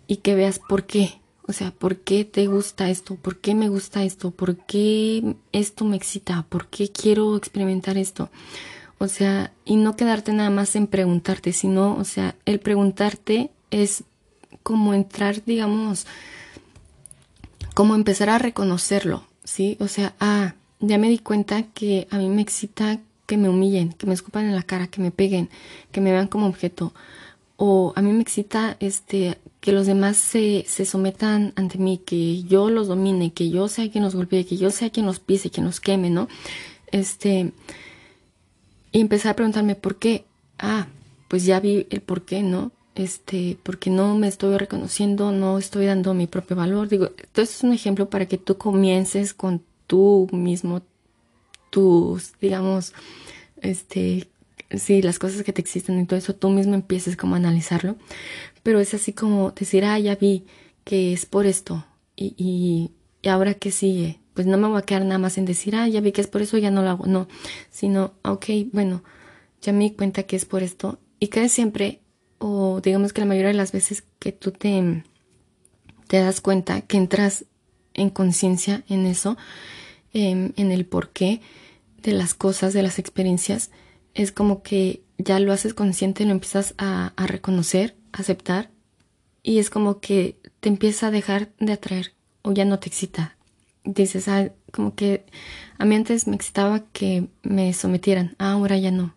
y 0.07 0.16
que 0.16 0.35
veas 0.35 0.59
por 0.59 0.85
qué, 0.85 1.22
o 1.53 1.55
sea, 1.55 1.71
¿por 1.71 1.99
qué 1.99 2.25
te 2.25 2.47
gusta 2.47 2.88
esto? 2.88 3.17
¿Por 3.17 3.37
qué 3.37 3.55
me 3.55 3.69
gusta 3.69 4.05
esto? 4.05 4.31
¿Por 4.31 4.57
qué 4.57 5.37
esto 5.53 5.85
me 5.85 5.99
excita? 5.99 6.47
¿Por 6.49 6.69
qué 6.69 6.91
quiero 6.91 7.37
experimentar 7.37 7.99
esto? 7.99 8.31
O 8.97 9.07
sea, 9.07 9.53
y 9.67 9.77
no 9.77 9.95
quedarte 9.95 10.33
nada 10.33 10.49
más 10.49 10.77
en 10.77 10.87
preguntarte, 10.87 11.53
sino, 11.53 11.95
o 11.99 12.05
sea, 12.05 12.37
el 12.47 12.59
preguntarte 12.59 13.51
es 13.71 14.05
como 14.62 14.95
entrar, 14.95 15.45
digamos, 15.45 16.07
como 17.75 17.97
empezar 17.97 18.31
a 18.31 18.38
reconocerlo, 18.38 19.27
¿sí? 19.45 19.77
O 19.79 19.88
sea, 19.88 20.15
ah, 20.21 20.55
ya 20.81 20.97
me 20.97 21.11
di 21.11 21.19
cuenta 21.19 21.65
que 21.65 22.09
a 22.11 22.17
mí 22.17 22.31
me 22.31 22.41
excita 22.41 22.99
que 23.27 23.37
me 23.37 23.51
humillen, 23.51 23.93
que 23.93 24.07
me 24.07 24.15
escupan 24.15 24.47
en 24.47 24.57
la 24.57 24.62
cara, 24.62 24.87
que 24.87 25.03
me 25.03 25.11
peguen, 25.11 25.51
que 25.91 26.01
me 26.01 26.12
vean 26.12 26.29
como 26.29 26.47
objeto. 26.47 26.95
O 27.59 27.93
a 27.95 28.01
mí 28.01 28.11
me 28.11 28.23
excita 28.23 28.79
este 28.81 29.37
que 29.62 29.70
los 29.70 29.87
demás 29.87 30.16
se, 30.16 30.64
se 30.66 30.85
sometan 30.85 31.53
ante 31.55 31.79
mí, 31.79 31.98
que 32.05 32.42
yo 32.42 32.68
los 32.68 32.88
domine, 32.88 33.33
que 33.33 33.48
yo 33.48 33.68
sea 33.68 33.88
quien 33.88 34.03
los 34.03 34.16
golpee, 34.16 34.44
que 34.44 34.57
yo 34.57 34.72
sea 34.72 34.90
quien 34.90 35.07
los 35.07 35.20
pise, 35.20 35.51
quien 35.51 35.64
los 35.64 35.79
queme, 35.79 36.11
¿no? 36.11 36.27
Este, 36.88 37.53
y 38.90 39.01
empecé 39.01 39.29
a 39.29 39.37
preguntarme 39.37 39.77
por 39.77 40.01
qué. 40.01 40.25
Ah, 40.59 40.88
pues 41.29 41.44
ya 41.44 41.61
vi 41.61 41.87
el 41.90 42.01
por 42.01 42.22
qué, 42.22 42.42
¿no? 42.42 42.72
Este, 42.96 43.57
porque 43.62 43.88
no 43.88 44.18
me 44.18 44.27
estoy 44.27 44.59
reconociendo, 44.59 45.31
no 45.31 45.59
estoy 45.59 45.87
dando 45.87 46.12
mi 46.12 46.27
propio 46.27 46.57
valor. 46.57 46.88
Digo, 46.88 47.11
esto 47.16 47.42
es 47.42 47.62
un 47.62 47.72
ejemplo 47.72 48.11
para 48.11 48.27
que 48.27 48.38
tú 48.38 48.59
comiences 48.59 49.33
con 49.33 49.62
tú 49.87 50.29
mismo, 50.33 50.83
tus, 51.70 52.33
digamos, 52.40 52.94
este, 53.61 54.29
sí, 54.79 55.03
las 55.03 55.19
cosas 55.19 55.43
que 55.43 55.53
te 55.53 55.61
existen 55.61 56.01
y 56.01 56.07
todo 56.07 56.19
eso, 56.19 56.35
tú 56.35 56.51
mismo 56.51 56.75
empieces 56.75 57.17
como 57.17 57.35
a 57.35 57.39
analizarlo 57.39 57.97
pero 58.63 58.81
es 58.81 58.95
así 58.95 59.13
como 59.13 59.51
decir, 59.53 59.85
ah, 59.85 59.99
ya 59.99 60.15
vi 60.15 60.45
que 60.85 61.13
es 61.13 61.27
por 61.27 61.47
esto 61.47 61.85
y, 62.17 62.35
y, 62.37 63.29
ahora 63.29 63.55
qué 63.55 63.71
sigue. 63.71 64.21
Pues 64.35 64.47
no 64.47 64.57
me 64.57 64.69
voy 64.69 64.79
a 64.79 64.83
quedar 64.83 65.05
nada 65.05 65.19
más 65.19 65.37
en 65.39 65.45
decir, 65.45 65.77
ah, 65.77 65.89
ya 65.89 66.01
vi 66.01 66.13
que 66.13 66.21
es 66.21 66.27
por 66.27 66.43
eso, 66.43 66.59
ya 66.59 66.71
no 66.71 66.83
lo 66.83 66.91
hago. 66.91 67.07
No, 67.07 67.29
sino, 67.71 68.15
ok, 68.25 68.47
bueno, 68.73 69.03
ya 69.61 69.73
me 69.73 69.85
di 69.85 69.91
cuenta 69.91 70.23
que 70.25 70.37
es 70.37 70.45
por 70.45 70.63
esto. 70.63 70.99
Y 71.19 71.29
que 71.29 71.49
siempre, 71.49 72.01
o 72.39 72.81
digamos 72.81 73.13
que 73.13 73.21
la 73.21 73.27
mayoría 73.27 73.49
de 73.49 73.55
las 73.55 73.73
veces 73.73 74.05
que 74.19 74.33
tú 74.33 74.53
te, 74.53 75.05
te 76.09 76.19
das 76.19 76.41
cuenta, 76.41 76.81
que 76.83 76.97
entras 76.97 77.45
en 77.95 78.11
conciencia 78.11 78.85
en 78.89 79.07
eso, 79.07 79.37
em, 80.15 80.53
en 80.57 80.73
el 80.73 80.87
porqué 80.87 81.41
de 82.03 82.13
las 82.13 82.35
cosas, 82.35 82.73
de 82.73 82.83
las 82.83 82.99
experiencias, 82.99 83.71
es 84.14 84.33
como 84.33 84.62
que 84.62 85.03
ya 85.18 85.38
lo 85.40 85.53
haces 85.53 85.75
consciente, 85.75 86.25
lo 86.25 86.33
empiezas 86.33 86.75
a, 86.79 87.12
a 87.16 87.27
reconocer 87.27 87.96
aceptar 88.12 88.70
y 89.42 89.59
es 89.59 89.70
como 89.70 90.01
que 90.01 90.37
te 90.61 90.68
empieza 90.68 91.09
a 91.09 91.11
dejar 91.11 91.51
de 91.59 91.72
atraer 91.72 92.14
o 92.42 92.53
ya 92.53 92.64
no 92.64 92.79
te 92.79 92.88
excita. 92.88 93.37
Dices, 93.85 94.29
ah, 94.29 94.51
como 94.70 94.94
que 94.94 95.25
a 95.79 95.85
mí 95.85 95.94
antes 95.94 96.27
me 96.27 96.37
excitaba 96.37 96.85
que 96.92 97.29
me 97.42 97.72
sometieran, 97.72 98.37
ahora 98.38 98.77
ya 98.79 98.90
no. 98.90 99.14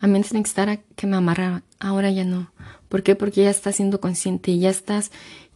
A 0.00 0.06
mí 0.06 0.16
antes 0.16 0.32
me 0.32 0.40
excitaba 0.40 0.76
que 0.76 1.06
me 1.06 1.16
amarraban, 1.16 1.64
ahora 1.78 2.10
ya 2.10 2.24
no. 2.24 2.52
¿Por 2.88 3.02
qué? 3.02 3.14
Porque 3.14 3.44
ya 3.44 3.50
estás 3.50 3.76
siendo 3.76 4.00
consciente 4.00 4.50
y 4.50 4.60
ya 4.60 4.70
estás 4.70 5.12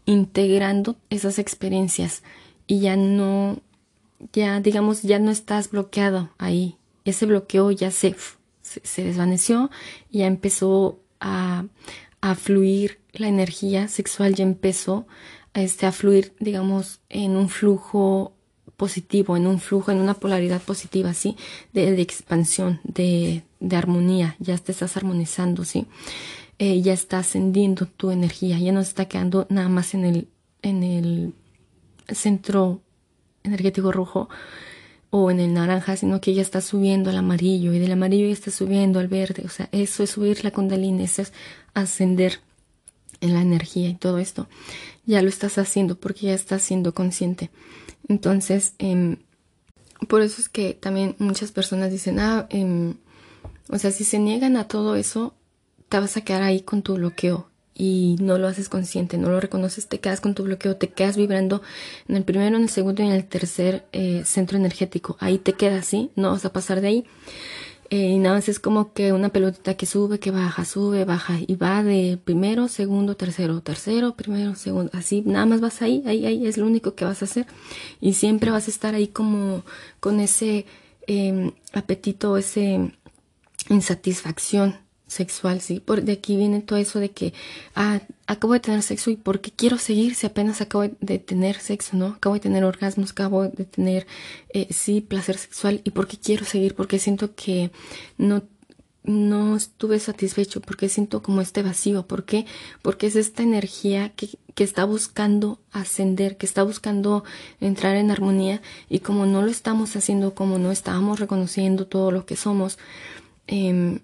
integrando 0.06 0.96
esas 1.10 1.38
experiencias 1.38 2.22
y 2.66 2.80
ya 2.80 2.96
no, 2.96 3.60
ya, 4.32 4.60
digamos, 4.60 5.02
ya 5.02 5.18
no 5.18 5.30
estás 5.30 5.70
bloqueado 5.70 6.30
ahí. 6.38 6.76
Ese 7.04 7.26
bloqueo 7.26 7.70
ya 7.70 7.90
se, 7.90 8.16
se, 8.82 9.04
desvaneció, 9.04 9.70
ya 10.10 10.26
empezó 10.26 11.00
a, 11.20 11.64
a, 12.20 12.34
fluir 12.34 13.00
la 13.12 13.28
energía 13.28 13.88
sexual, 13.88 14.34
ya 14.34 14.44
empezó 14.44 15.06
a, 15.54 15.62
este, 15.62 15.86
a 15.86 15.92
fluir, 15.92 16.34
digamos, 16.40 17.00
en 17.08 17.36
un 17.36 17.48
flujo 17.48 18.34
positivo, 18.76 19.36
en 19.36 19.46
un 19.46 19.58
flujo, 19.60 19.90
en 19.90 19.98
una 20.00 20.14
polaridad 20.14 20.60
positiva, 20.60 21.14
¿sí? 21.14 21.36
De, 21.72 22.00
expansión, 22.00 22.80
de, 22.84 23.44
de, 23.60 23.76
armonía, 23.76 24.36
ya 24.38 24.58
te 24.58 24.72
estás 24.72 24.96
armonizando, 24.96 25.64
¿sí? 25.64 25.86
Eh, 26.58 26.80
ya 26.82 26.92
está 26.92 27.18
ascendiendo 27.18 27.86
tu 27.86 28.10
energía, 28.10 28.58
ya 28.58 28.72
no 28.72 28.80
está 28.80 29.06
quedando 29.06 29.46
nada 29.50 29.68
más 29.68 29.94
en 29.94 30.04
el, 30.04 30.28
en 30.62 30.82
el 30.82 31.34
centro 32.08 32.80
energético 33.42 33.92
rojo 33.92 34.28
o 35.18 35.30
en 35.30 35.40
el 35.40 35.54
naranja, 35.54 35.96
sino 35.96 36.20
que 36.20 36.34
ya 36.34 36.42
está 36.42 36.60
subiendo 36.60 37.08
al 37.08 37.16
amarillo 37.16 37.72
y 37.72 37.78
del 37.78 37.92
amarillo 37.92 38.26
ya 38.26 38.34
está 38.34 38.50
subiendo 38.50 38.98
al 38.98 39.08
verde. 39.08 39.44
O 39.46 39.48
sea, 39.48 39.70
eso 39.72 40.02
es 40.02 40.10
subir 40.10 40.44
la 40.44 40.50
kundalini, 40.50 41.04
eso 41.04 41.22
es 41.22 41.32
ascender 41.72 42.40
en 43.22 43.32
la 43.32 43.40
energía 43.40 43.88
y 43.88 43.94
todo 43.94 44.18
esto. 44.18 44.46
Ya 45.06 45.22
lo 45.22 45.30
estás 45.30 45.56
haciendo 45.56 45.98
porque 45.98 46.26
ya 46.26 46.34
estás 46.34 46.62
siendo 46.62 46.92
consciente. 46.92 47.50
Entonces, 48.08 48.74
eh, 48.78 49.16
por 50.06 50.20
eso 50.20 50.42
es 50.42 50.50
que 50.50 50.74
también 50.74 51.16
muchas 51.18 51.50
personas 51.50 51.90
dicen, 51.90 52.20
ah, 52.20 52.46
eh, 52.50 52.92
o 53.70 53.78
sea, 53.78 53.92
si 53.92 54.04
se 54.04 54.18
niegan 54.18 54.58
a 54.58 54.68
todo 54.68 54.96
eso, 54.96 55.34
te 55.88 55.98
vas 55.98 56.18
a 56.18 56.20
quedar 56.20 56.42
ahí 56.42 56.60
con 56.60 56.82
tu 56.82 56.96
bloqueo 56.96 57.48
y 57.78 58.16
no 58.20 58.38
lo 58.38 58.48
haces 58.48 58.70
consciente, 58.70 59.18
no 59.18 59.28
lo 59.28 59.38
reconoces, 59.38 59.86
te 59.86 60.00
quedas 60.00 60.22
con 60.22 60.34
tu 60.34 60.44
bloqueo, 60.44 60.76
te 60.76 60.88
quedas 60.88 61.16
vibrando 61.16 61.60
en 62.08 62.16
el 62.16 62.24
primero, 62.24 62.56
en 62.56 62.62
el 62.62 62.70
segundo 62.70 63.02
y 63.02 63.06
en 63.06 63.12
el 63.12 63.26
tercer 63.26 63.84
eh, 63.92 64.22
centro 64.24 64.56
energético. 64.56 65.16
Ahí 65.20 65.36
te 65.38 65.52
quedas, 65.52 65.84
¿sí? 65.86 66.10
No 66.16 66.30
vas 66.30 66.44
a 66.46 66.52
pasar 66.52 66.80
de 66.80 66.88
ahí. 66.88 67.04
Eh, 67.90 68.12
y 68.12 68.18
nada 68.18 68.36
más 68.36 68.48
es 68.48 68.58
como 68.58 68.94
que 68.94 69.12
una 69.12 69.28
pelotita 69.28 69.74
que 69.74 69.86
sube, 69.86 70.18
que 70.18 70.30
baja, 70.30 70.64
sube, 70.64 71.04
baja 71.04 71.38
y 71.46 71.54
va 71.54 71.84
de 71.84 72.18
primero, 72.24 72.66
segundo, 72.66 73.14
tercero, 73.16 73.60
tercero, 73.60 74.16
primero, 74.16 74.56
segundo, 74.56 74.90
así, 74.92 75.22
nada 75.24 75.46
más 75.46 75.60
vas 75.60 75.82
ahí, 75.82 76.02
ahí, 76.04 76.26
ahí 76.26 76.46
es 76.48 76.58
lo 76.58 76.66
único 76.66 76.96
que 76.96 77.04
vas 77.04 77.22
a 77.22 77.26
hacer 77.26 77.46
y 78.00 78.14
siempre 78.14 78.50
vas 78.50 78.66
a 78.66 78.72
estar 78.72 78.96
ahí 78.96 79.06
como 79.06 79.62
con 80.00 80.18
ese 80.18 80.66
eh, 81.06 81.52
apetito, 81.74 82.36
ese 82.36 82.92
insatisfacción 83.68 84.85
sexual, 85.06 85.60
¿sí? 85.60 85.80
Por, 85.80 86.02
de 86.02 86.12
aquí 86.12 86.36
viene 86.36 86.60
todo 86.60 86.78
eso 86.78 86.98
de 86.98 87.10
que, 87.10 87.32
ah, 87.74 88.00
acabo 88.26 88.54
de 88.54 88.60
tener 88.60 88.82
sexo 88.82 89.10
y 89.10 89.16
porque 89.16 89.50
quiero 89.52 89.78
seguir 89.78 90.14
si 90.14 90.26
apenas 90.26 90.60
acabo 90.60 90.84
de 91.00 91.18
tener 91.18 91.60
sexo, 91.60 91.96
¿no? 91.96 92.06
Acabo 92.08 92.34
de 92.34 92.40
tener 92.40 92.64
orgasmos, 92.64 93.12
acabo 93.12 93.44
de 93.48 93.64
tener, 93.64 94.06
eh, 94.50 94.66
sí, 94.70 95.00
placer 95.00 95.38
sexual 95.38 95.80
y 95.84 95.90
porque 95.90 96.18
quiero 96.18 96.44
seguir, 96.44 96.74
porque 96.74 96.98
siento 96.98 97.34
que 97.34 97.70
no, 98.18 98.42
no 99.04 99.56
estuve 99.56 100.00
satisfecho, 100.00 100.60
porque 100.60 100.88
siento 100.88 101.22
como 101.22 101.40
este 101.40 101.62
vacío, 101.62 102.06
¿por 102.06 102.24
qué? 102.24 102.44
Porque 102.82 103.06
es 103.06 103.14
esta 103.14 103.44
energía 103.44 104.10
que, 104.10 104.30
que 104.54 104.64
está 104.64 104.84
buscando 104.84 105.60
ascender, 105.70 106.36
que 106.36 106.46
está 106.46 106.64
buscando 106.64 107.22
entrar 107.60 107.94
en 107.96 108.10
armonía 108.10 108.60
y 108.88 108.98
como 109.00 109.24
no 109.26 109.42
lo 109.42 109.50
estamos 109.50 109.94
haciendo, 109.94 110.34
como 110.34 110.58
no 110.58 110.72
estábamos 110.72 111.20
reconociendo 111.20 111.86
todo 111.86 112.10
lo 112.10 112.26
que 112.26 112.34
somos, 112.34 112.78
eh, 113.46 114.00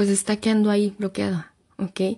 pues 0.00 0.08
está 0.08 0.38
quedando 0.38 0.70
ahí 0.70 0.94
bloqueada, 0.98 1.52
¿ok? 1.76 2.16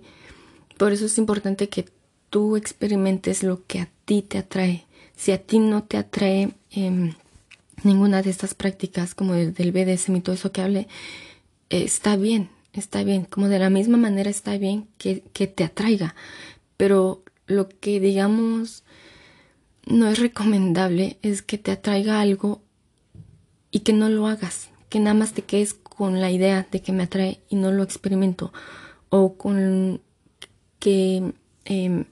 Por 0.79 0.93
eso 0.93 1.07
es 1.07 1.19
importante 1.19 1.69
que 1.69 1.89
tú 2.31 2.57
experimentes 2.57 3.43
lo 3.43 3.67
que 3.67 3.81
a 3.81 3.89
ti 4.05 4.23
te 4.23 4.39
atrae. 4.39 4.87
Si 5.17 5.33
a 5.33 5.43
ti 5.43 5.59
no 5.59 5.83
te 5.83 5.97
atrae 5.97 6.53
em, 6.71 7.15
ninguna 7.83 8.23
de 8.23 8.31
estas 8.31 8.55
prácticas, 8.55 9.17
como 9.17 9.33
del, 9.33 9.53
del 9.53 9.73
BDSM 9.73 10.15
y 10.15 10.21
todo 10.21 10.37
eso 10.37 10.53
que 10.53 10.61
hable, 10.61 10.87
está 11.71 12.15
bien, 12.15 12.51
está 12.73 13.03
bien. 13.03 13.25
Como 13.25 13.49
de 13.49 13.59
la 13.59 13.69
misma 13.69 13.99
manera 13.99 14.31
está 14.31 14.57
bien 14.59 14.87
que, 14.97 15.25
que 15.33 15.49
te 15.49 15.65
atraiga. 15.65 16.15
Pero 16.77 17.25
lo 17.49 17.69
que 17.69 17.99
digamos 17.99 18.85
no 19.87 20.07
es 20.07 20.21
recomendable 20.21 21.19
es 21.23 21.43
que 21.43 21.59
te 21.59 21.73
atraiga 21.73 22.21
algo 22.21 22.63
y 23.73 23.81
que 23.81 23.93
no 23.93 24.09
lo 24.09 24.29
hagas, 24.29 24.69
que 24.89 25.01
nada 25.01 25.15
más 25.15 25.33
te 25.33 25.43
quedes 25.43 25.75
con 25.95 26.21
la 26.21 26.31
idea 26.31 26.67
de 26.71 26.81
que 26.81 26.93
me 26.93 27.05
atrae 27.05 27.41
y 27.49 27.57
no 27.57 27.71
lo 27.71 27.83
experimento 27.83 28.53
o 29.11 29.37
con 29.37 30.01
que 30.79 31.35
em, 31.65 32.07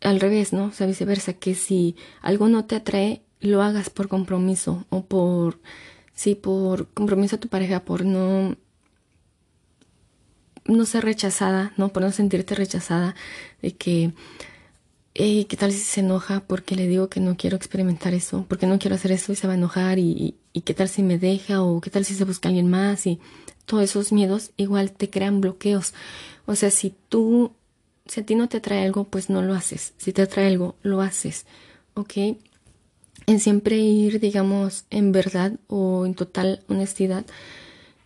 al 0.00 0.20
revés, 0.20 0.52
¿no? 0.52 0.66
O 0.66 0.72
sea, 0.72 0.86
viceversa, 0.86 1.34
que 1.34 1.54
si 1.54 1.96
algo 2.22 2.48
no 2.48 2.64
te 2.64 2.76
atrae, 2.76 3.22
lo 3.40 3.62
hagas 3.62 3.90
por 3.90 4.08
compromiso 4.08 4.86
o 4.90 5.04
por, 5.04 5.60
sí, 6.14 6.34
por 6.34 6.88
compromiso 6.88 7.36
a 7.36 7.40
tu 7.40 7.48
pareja, 7.48 7.84
por 7.84 8.04
no, 8.04 8.56
no 10.64 10.84
ser 10.86 11.04
rechazada, 11.04 11.72
¿no? 11.76 11.90
Por 11.90 12.02
no 12.02 12.12
sentirte 12.12 12.54
rechazada, 12.54 13.14
de 13.60 13.72
que, 13.76 14.14
¿qué 15.14 15.56
tal 15.58 15.72
si 15.72 15.78
se 15.78 16.00
enoja 16.00 16.40
porque 16.46 16.76
le 16.76 16.88
digo 16.88 17.08
que 17.08 17.20
no 17.20 17.36
quiero 17.36 17.56
experimentar 17.56 18.14
eso, 18.14 18.46
porque 18.48 18.66
no 18.66 18.78
quiero 18.78 18.96
hacer 18.96 19.12
eso 19.12 19.32
y 19.32 19.36
se 19.36 19.46
va 19.46 19.52
a 19.52 19.56
enojar 19.56 19.98
y, 19.98 20.36
y 20.52 20.62
qué 20.62 20.74
tal 20.74 20.88
si 20.88 21.02
me 21.02 21.18
deja 21.18 21.62
o 21.62 21.80
qué 21.80 21.90
tal 21.90 22.04
si 22.04 22.14
se 22.14 22.24
busca 22.24 22.48
alguien 22.48 22.68
más 22.68 23.06
y 23.06 23.18
todos 23.64 23.84
esos 23.84 24.12
miedos 24.12 24.50
igual 24.56 24.92
te 24.92 25.10
crean 25.10 25.40
bloqueos. 25.40 25.94
O 26.46 26.54
sea, 26.54 26.70
si 26.70 26.94
tú, 27.08 27.52
si 28.06 28.20
a 28.20 28.26
ti 28.26 28.34
no 28.34 28.48
te 28.48 28.58
atrae 28.58 28.84
algo, 28.84 29.04
pues 29.04 29.30
no 29.30 29.42
lo 29.42 29.54
haces. 29.54 29.94
Si 29.96 30.12
te 30.12 30.22
atrae 30.22 30.46
algo, 30.48 30.76
lo 30.82 31.00
haces. 31.00 31.46
¿Ok? 31.94 32.14
En 33.26 33.40
siempre 33.40 33.76
ir, 33.76 34.20
digamos, 34.20 34.84
en 34.90 35.12
verdad 35.12 35.52
o 35.68 36.04
en 36.04 36.14
total 36.14 36.62
honestidad 36.68 37.24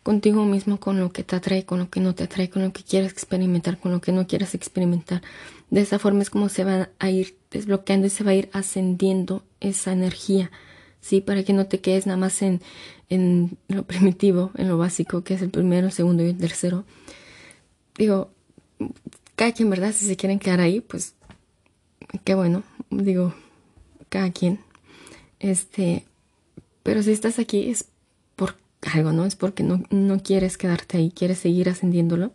contigo 0.02 0.44
mismo 0.44 0.78
con 0.78 1.00
lo 1.00 1.10
que 1.12 1.24
te 1.24 1.34
atrae, 1.34 1.64
con 1.64 1.80
lo 1.80 1.90
que 1.90 1.98
no 1.98 2.14
te 2.14 2.24
atrae, 2.24 2.48
con 2.48 2.62
lo 2.62 2.72
que 2.72 2.84
quieres 2.84 3.10
experimentar, 3.10 3.80
con 3.80 3.90
lo 3.90 4.00
que 4.00 4.12
no 4.12 4.26
quieres 4.28 4.54
experimentar. 4.54 5.22
De 5.70 5.80
esa 5.80 5.98
forma 5.98 6.22
es 6.22 6.30
como 6.30 6.48
se 6.48 6.62
va 6.62 6.90
a 7.00 7.10
ir 7.10 7.36
desbloqueando 7.50 8.06
y 8.06 8.10
se 8.10 8.22
va 8.22 8.30
a 8.30 8.36
ir 8.36 8.48
ascendiendo 8.52 9.42
esa 9.58 9.92
energía 9.92 10.52
¿sí? 11.06 11.20
Para 11.20 11.44
que 11.44 11.52
no 11.52 11.66
te 11.66 11.80
quedes 11.80 12.06
nada 12.06 12.16
más 12.16 12.42
en, 12.42 12.60
en 13.08 13.56
lo 13.68 13.84
primitivo, 13.84 14.50
en 14.56 14.68
lo 14.68 14.76
básico, 14.76 15.22
que 15.22 15.34
es 15.34 15.42
el 15.42 15.50
primero, 15.50 15.86
el 15.86 15.92
segundo 15.92 16.24
y 16.24 16.30
el 16.30 16.38
tercero. 16.38 16.84
Digo, 17.96 18.30
cada 19.36 19.52
quien, 19.52 19.70
¿verdad? 19.70 19.92
Si 19.92 20.04
se 20.06 20.16
quieren 20.16 20.40
quedar 20.40 20.60
ahí, 20.60 20.80
pues 20.80 21.14
qué 22.24 22.34
bueno, 22.34 22.64
digo, 22.90 23.34
cada 24.08 24.32
quien. 24.32 24.58
Este, 25.38 26.04
pero 26.82 27.02
si 27.02 27.12
estás 27.12 27.38
aquí 27.38 27.70
es 27.70 27.86
por 28.34 28.56
algo, 28.92 29.12
¿no? 29.12 29.24
Es 29.26 29.36
porque 29.36 29.62
no, 29.62 29.84
no 29.90 30.20
quieres 30.22 30.58
quedarte 30.58 30.98
ahí, 30.98 31.12
quieres 31.12 31.38
seguir 31.38 31.68
ascendiéndolo. 31.68 32.32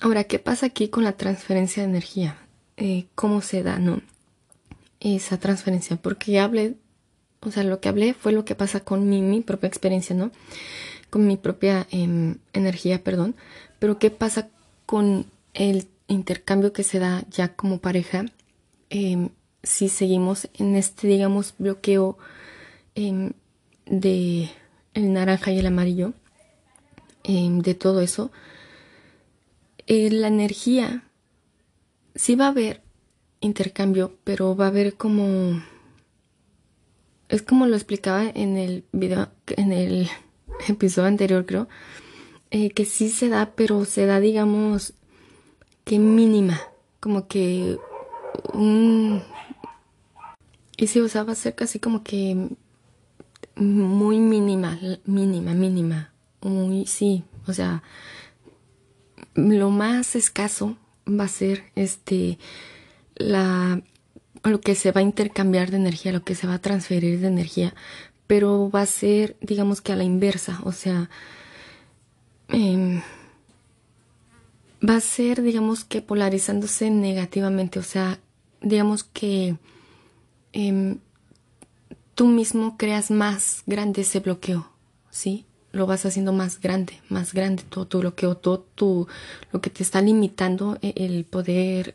Ahora, 0.00 0.24
¿qué 0.24 0.38
pasa 0.38 0.66
aquí 0.66 0.88
con 0.88 1.04
la 1.04 1.12
transferencia 1.12 1.82
de 1.82 1.90
energía? 1.90 2.36
Eh, 2.76 3.06
¿Cómo 3.14 3.42
se 3.42 3.62
da, 3.62 3.78
no? 3.78 4.00
Esa 4.98 5.38
transferencia, 5.38 5.96
porque 5.96 6.32
ya 6.32 6.44
hablé 6.44 6.76
o 7.40 7.50
sea, 7.50 7.64
lo 7.64 7.80
que 7.80 7.88
hablé 7.88 8.14
fue 8.14 8.32
lo 8.32 8.44
que 8.44 8.54
pasa 8.54 8.80
con 8.80 9.08
mi, 9.08 9.22
mi 9.22 9.40
propia 9.40 9.68
experiencia, 9.68 10.14
¿no? 10.14 10.30
Con 11.08 11.26
mi 11.26 11.36
propia 11.36 11.86
em, 11.90 12.36
energía, 12.52 13.02
perdón. 13.02 13.34
Pero 13.78 13.98
¿qué 13.98 14.10
pasa 14.10 14.48
con 14.86 15.26
el 15.54 15.88
intercambio 16.06 16.72
que 16.72 16.82
se 16.82 16.98
da 16.98 17.24
ya 17.30 17.54
como 17.54 17.78
pareja 17.78 18.26
em, 18.90 19.30
si 19.62 19.88
seguimos 19.88 20.48
en 20.54 20.76
este, 20.76 21.08
digamos, 21.08 21.54
bloqueo 21.58 22.18
em, 22.94 23.32
de 23.86 24.50
el 24.94 25.12
naranja 25.12 25.50
y 25.52 25.58
el 25.58 25.66
amarillo, 25.66 26.12
de 27.24 27.74
todo 27.74 28.00
eso? 28.00 28.30
Eh, 29.86 30.10
la 30.10 30.28
energía, 30.28 31.04
sí 32.14 32.34
va 32.36 32.46
a 32.46 32.50
haber 32.50 32.82
intercambio, 33.40 34.16
pero 34.24 34.54
va 34.54 34.66
a 34.66 34.68
haber 34.68 34.94
como 34.94 35.62
es 37.30 37.42
como 37.42 37.66
lo 37.66 37.76
explicaba 37.76 38.24
en 38.28 38.56
el 38.56 38.84
video, 38.92 39.28
en 39.46 39.72
el 39.72 40.08
episodio 40.68 41.08
anterior, 41.08 41.46
creo, 41.46 41.68
eh, 42.50 42.70
que 42.70 42.84
sí 42.84 43.08
se 43.08 43.28
da, 43.28 43.52
pero 43.54 43.84
se 43.84 44.06
da, 44.06 44.20
digamos, 44.20 44.94
que 45.84 45.98
mínima, 45.98 46.60
como 46.98 47.28
que 47.28 47.78
un... 48.52 49.22
Y 50.76 50.86
sí, 50.86 51.00
o 51.00 51.08
sea, 51.08 51.24
va 51.24 51.32
a 51.32 51.36
ser 51.36 51.54
casi 51.54 51.78
como 51.78 52.02
que 52.02 52.48
muy 53.56 54.18
mínima, 54.18 54.78
mínima, 55.04 55.52
mínima, 55.52 56.12
muy, 56.40 56.86
sí, 56.86 57.24
o 57.46 57.52
sea, 57.52 57.82
lo 59.34 59.70
más 59.70 60.16
escaso 60.16 60.76
va 61.06 61.24
a 61.24 61.28
ser 61.28 61.64
este 61.74 62.38
la 63.14 63.82
lo 64.42 64.60
que 64.60 64.74
se 64.74 64.92
va 64.92 65.00
a 65.00 65.04
intercambiar 65.04 65.70
de 65.70 65.76
energía, 65.76 66.12
lo 66.12 66.24
que 66.24 66.34
se 66.34 66.46
va 66.46 66.54
a 66.54 66.60
transferir 66.60 67.20
de 67.20 67.28
energía, 67.28 67.74
pero 68.26 68.70
va 68.70 68.82
a 68.82 68.86
ser, 68.86 69.36
digamos 69.40 69.80
que 69.80 69.92
a 69.92 69.96
la 69.96 70.04
inversa, 70.04 70.60
o 70.64 70.72
sea, 70.72 71.10
em, 72.48 73.02
va 74.88 74.96
a 74.96 75.00
ser, 75.00 75.42
digamos 75.42 75.84
que 75.84 76.00
polarizándose 76.00 76.90
negativamente, 76.90 77.78
o 77.78 77.82
sea, 77.82 78.18
digamos 78.62 79.04
que 79.04 79.56
em, 80.52 80.98
tú 82.14 82.26
mismo 82.26 82.76
creas 82.76 83.10
más 83.10 83.62
grande 83.66 84.02
ese 84.02 84.20
bloqueo, 84.20 84.70
¿sí? 85.10 85.44
Lo 85.72 85.86
vas 85.86 86.06
haciendo 86.06 86.32
más 86.32 86.60
grande, 86.60 87.00
más 87.08 87.34
grande 87.34 87.62
todo 87.68 87.86
tu 87.86 88.00
bloqueo, 88.00 88.36
todo 88.36 88.60
tu, 88.74 89.06
lo 89.52 89.60
que 89.60 89.70
te 89.70 89.82
está 89.82 90.00
limitando 90.00 90.78
e, 90.82 90.94
el 90.96 91.24
poder 91.24 91.94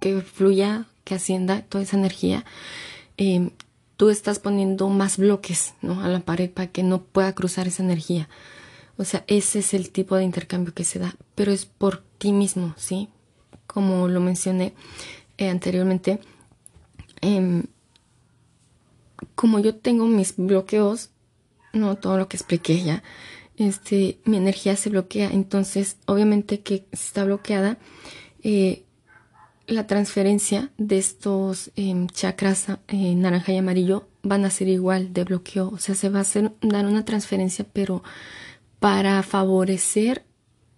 que 0.00 0.20
fluya, 0.20 0.86
que 1.08 1.14
ascienda 1.14 1.62
toda 1.62 1.84
esa 1.84 1.96
energía. 1.96 2.44
Em, 3.16 3.50
tú 3.96 4.10
estás 4.10 4.38
poniendo 4.38 4.90
más 4.90 5.16
bloques 5.16 5.72
¿no? 5.80 6.02
a 6.02 6.08
la 6.08 6.20
pared 6.20 6.50
para 6.50 6.68
que 6.68 6.82
no 6.82 7.02
pueda 7.02 7.34
cruzar 7.34 7.66
esa 7.66 7.82
energía. 7.82 8.28
O 8.98 9.04
sea, 9.04 9.24
ese 9.26 9.60
es 9.60 9.72
el 9.72 9.90
tipo 9.90 10.16
de 10.16 10.24
intercambio 10.24 10.74
que 10.74 10.84
se 10.84 10.98
da, 10.98 11.16
pero 11.34 11.50
es 11.50 11.64
por 11.64 12.02
ti 12.18 12.32
mismo, 12.32 12.74
¿sí? 12.76 13.08
Como 13.66 14.06
lo 14.08 14.20
mencioné 14.20 14.74
eh, 15.38 15.48
anteriormente, 15.48 16.20
em, 17.22 17.64
como 19.34 19.60
yo 19.60 19.76
tengo 19.76 20.06
mis 20.06 20.36
bloqueos, 20.36 21.10
no 21.72 21.96
todo 21.96 22.18
lo 22.18 22.28
que 22.28 22.36
expliqué 22.36 22.82
ya, 22.82 23.02
este, 23.56 24.18
mi 24.24 24.36
energía 24.36 24.76
se 24.76 24.90
bloquea, 24.90 25.30
entonces 25.30 25.96
obviamente 26.06 26.60
que 26.60 26.84
está 26.92 27.24
bloqueada, 27.24 27.78
eh, 28.42 28.84
la 29.68 29.86
transferencia 29.86 30.72
de 30.78 30.98
estos 30.98 31.70
em, 31.76 32.08
chakras 32.08 32.66
eh, 32.88 33.14
naranja 33.14 33.52
y 33.52 33.58
amarillo 33.58 34.08
van 34.22 34.44
a 34.44 34.50
ser 34.50 34.68
igual 34.68 35.12
de 35.12 35.24
bloqueo, 35.24 35.68
o 35.68 35.78
sea, 35.78 35.94
se 35.94 36.08
va 36.08 36.18
a 36.18 36.22
hacer 36.22 36.52
dar 36.62 36.86
una 36.86 37.04
transferencia, 37.04 37.66
pero 37.72 38.02
para 38.80 39.22
favorecer 39.22 40.24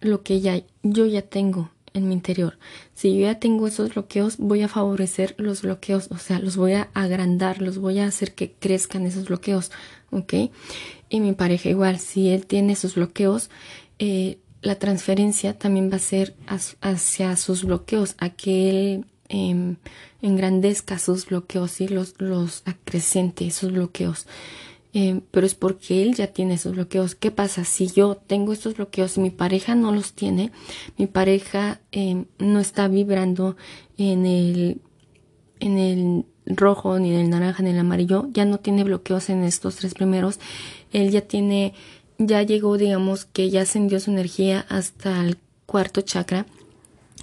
lo 0.01 0.23
que 0.23 0.41
ya 0.41 0.61
yo 0.83 1.05
ya 1.05 1.21
tengo 1.21 1.71
en 1.93 2.07
mi 2.07 2.13
interior. 2.13 2.57
Si 2.93 3.13
yo 3.13 3.21
ya 3.21 3.39
tengo 3.39 3.67
esos 3.67 3.93
bloqueos, 3.93 4.37
voy 4.37 4.61
a 4.61 4.67
favorecer 4.67 5.35
los 5.37 5.61
bloqueos, 5.61 6.09
o 6.11 6.17
sea, 6.17 6.39
los 6.39 6.57
voy 6.57 6.73
a 6.73 6.89
agrandar, 6.93 7.61
los 7.61 7.77
voy 7.77 7.99
a 7.99 8.07
hacer 8.07 8.33
que 8.33 8.51
crezcan 8.51 9.05
esos 9.05 9.25
bloqueos, 9.25 9.71
¿ok? 10.11 10.33
Y 11.09 11.19
mi 11.19 11.33
pareja 11.33 11.69
igual, 11.69 11.99
si 11.99 12.29
él 12.29 12.45
tiene 12.45 12.73
esos 12.73 12.95
bloqueos, 12.95 13.49
eh, 13.99 14.39
la 14.61 14.75
transferencia 14.75 15.57
también 15.57 15.91
va 15.91 15.95
a 15.95 15.99
ser 15.99 16.35
hacia 16.81 17.35
sus 17.35 17.63
bloqueos, 17.63 18.15
a 18.19 18.29
que 18.29 18.69
él 18.69 19.05
em, 19.29 19.77
engrandezca 20.21 20.99
sus 20.99 21.25
bloqueos 21.25 21.81
y 21.81 21.87
los, 21.87 22.15
los 22.19 22.61
acrecente 22.65 23.47
esos 23.47 23.71
bloqueos. 23.71 24.27
Eh, 24.93 25.21
pero 25.31 25.45
es 25.45 25.55
porque 25.55 26.01
él 26.01 26.15
ya 26.15 26.27
tiene 26.27 26.55
esos 26.55 26.73
bloqueos. 26.73 27.15
¿Qué 27.15 27.31
pasa 27.31 27.63
si 27.63 27.87
yo 27.87 28.15
tengo 28.15 28.51
estos 28.51 28.75
bloqueos 28.75 29.17
y 29.17 29.21
mi 29.21 29.29
pareja 29.29 29.73
no 29.73 29.93
los 29.93 30.13
tiene? 30.13 30.51
Mi 30.97 31.07
pareja 31.07 31.79
eh, 31.91 32.25
no 32.39 32.59
está 32.59 32.87
vibrando 32.89 33.55
en 33.97 34.25
el, 34.25 34.81
en 35.59 35.77
el 35.77 36.25
rojo, 36.45 36.99
ni 36.99 37.13
en 37.13 37.21
el 37.21 37.29
naranja, 37.29 37.63
ni 37.63 37.69
en 37.69 37.75
el 37.75 37.81
amarillo, 37.81 38.27
ya 38.33 38.45
no 38.45 38.59
tiene 38.59 38.83
bloqueos 38.83 39.29
en 39.29 39.43
estos 39.43 39.77
tres 39.77 39.93
primeros. 39.93 40.39
Él 40.91 41.11
ya 41.11 41.21
tiene, 41.21 41.73
ya 42.27 42.43
llegó, 42.43 42.77
digamos, 42.77 43.25
que 43.25 43.49
ya 43.49 43.61
ascendió 43.61 43.99
su 43.99 44.11
energía 44.11 44.65
hasta 44.69 45.25
el 45.25 45.37
cuarto 45.65 46.01
chakra 46.01 46.45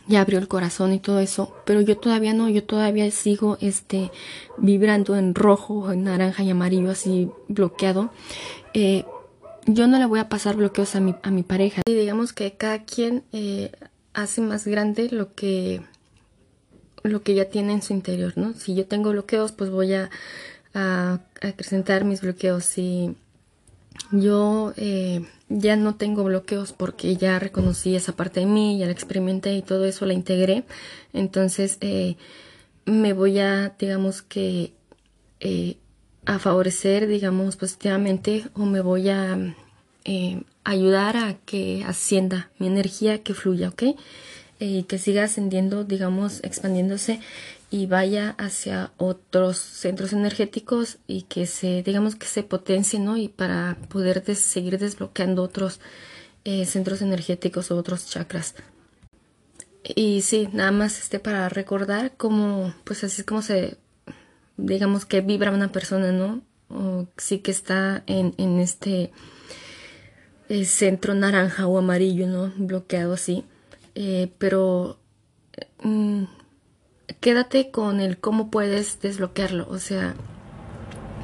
ya 0.09 0.23
abrió 0.23 0.39
el 0.39 0.49
corazón 0.49 0.95
y 0.95 0.99
todo 0.99 1.21
eso, 1.21 1.55
pero 1.67 1.83
yo 1.83 1.99
todavía 1.99 2.33
no, 2.33 2.49
yo 2.49 2.65
todavía 2.65 3.09
sigo 3.11 3.59
este 3.61 4.11
vibrando 4.57 5.17
en 5.17 5.35
rojo, 5.35 5.93
en 5.93 6.05
naranja 6.05 6.43
y 6.43 6.51
amarillo, 6.51 6.91
así 6.91 7.31
bloqueado. 7.47 8.11
Eh, 8.73 9.05
yo 9.67 9.87
no 9.87 9.99
le 9.99 10.07
voy 10.07 10.19
a 10.19 10.31
pasar 10.31 10.57
bloqueos 10.57 10.97
a 10.97 11.01
mi, 11.01 11.15
a 11.23 11.31
mi 11.31 11.43
pareja. 11.43 11.83
Y 11.87 11.93
digamos 11.93 12.33
que 12.33 12.53
cada 12.53 12.85
quien 12.85 13.23
eh, 13.33 13.71
hace 14.15 14.41
más 14.41 14.67
grande 14.67 15.11
lo 15.11 15.35
que 15.35 15.83
lo 17.05 17.23
que 17.23 17.35
ya 17.35 17.45
tiene 17.45 17.75
en 17.75 17.83
su 17.83 17.93
interior, 17.93 18.33
¿no? 18.37 18.55
Si 18.55 18.75
yo 18.75 18.87
tengo 18.87 19.11
bloqueos, 19.11 19.53
pues 19.53 19.71
voy 19.71 19.93
a, 19.93 20.11
a 20.75 21.21
acrecentar 21.43 22.05
mis 22.05 22.23
bloqueos. 22.23 22.65
Si 22.65 23.15
yo 24.11 24.73
eh, 24.77 25.25
ya 25.49 25.77
no 25.77 25.95
tengo 25.97 26.25
bloqueos 26.25 26.73
porque 26.73 27.17
ya 27.17 27.39
reconocí 27.39 27.95
esa 27.95 28.13
parte 28.13 28.41
de 28.41 28.47
mí, 28.47 28.79
ya 28.79 28.87
la 28.87 28.93
experimenté 28.93 29.55
y 29.55 29.63
todo 29.63 29.85
eso 29.85 30.07
la 30.07 30.15
integré. 30.15 30.65
Entonces 31.13 31.79
eh, 31.81 32.17
me 32.85 33.13
voy 33.13 33.39
a, 33.39 33.75
digamos 33.79 34.23
que, 34.23 34.73
eh, 35.41 35.77
a 36.27 36.39
favorecer, 36.39 37.07
digamos, 37.07 37.57
positivamente 37.57 38.45
o 38.55 38.61
me 38.67 38.81
voy 38.81 39.09
a 39.09 39.55
ayudar 40.65 41.17
a 41.17 41.35
que 41.45 41.85
ascienda 41.87 42.51
mi 42.59 42.67
energía, 42.67 43.23
que 43.23 43.35
fluya, 43.35 43.69
¿ok? 43.69 43.83
Y 44.59 44.85
que 44.85 44.99
siga 44.99 45.25
ascendiendo, 45.25 45.85
digamos, 45.85 46.41
expandiéndose 46.43 47.21
y 47.71 47.87
vaya 47.87 48.35
hacia 48.39 48.93
otros 48.97 49.59
centros 49.59 50.13
energéticos 50.13 50.99
y 51.07 51.23
que 51.23 51.47
se, 51.47 51.83
digamos 51.83 52.17
que 52.17 52.27
se 52.27 52.43
potencie, 52.43 52.99
¿no? 52.99 53.17
Y 53.17 53.29
para 53.29 53.77
poder 53.89 54.25
seguir 54.35 54.79
desbloqueando 54.79 55.43
otros 55.43 55.81
eh, 56.45 56.65
centros 56.65 57.03
energéticos 57.03 57.71
o 57.71 57.77
otros 57.77 58.07
chakras. 58.07 58.55
Y 59.85 60.23
sí, 60.23 60.49
nada 60.53 60.71
más 60.71 60.99
este 60.99 61.19
para 61.19 61.49
recordar 61.49 62.13
cómo, 62.17 62.75
pues 62.85 63.05
así 63.05 63.21
es 63.21 63.27
como 63.27 63.43
se, 63.43 63.77
digamos 64.57 65.05
que 65.05 65.21
vibra 65.21 65.51
una 65.51 65.71
persona, 65.73 66.13
¿no? 66.13 66.43
O 66.71 67.07
sí 67.17 67.39
que 67.41 67.51
está 67.51 68.03
en, 68.07 68.35
en 68.39 68.61
este 68.61 69.11
eh, 70.49 70.65
centro 70.65 71.15
naranja 71.15 71.67
o 71.67 71.79
amarillo, 71.79 72.27
¿no? 72.27 72.53
Bloqueado 72.57 73.13
así. 73.15 73.45
Eh, 73.95 74.31
pero 74.39 74.99
mm, 75.83 76.25
quédate 77.21 77.71
con 77.71 78.01
el 78.01 78.19
cómo 78.19 78.51
puedes 78.51 79.01
desbloquearlo. 79.01 79.67
O 79.69 79.79
sea, 79.79 80.15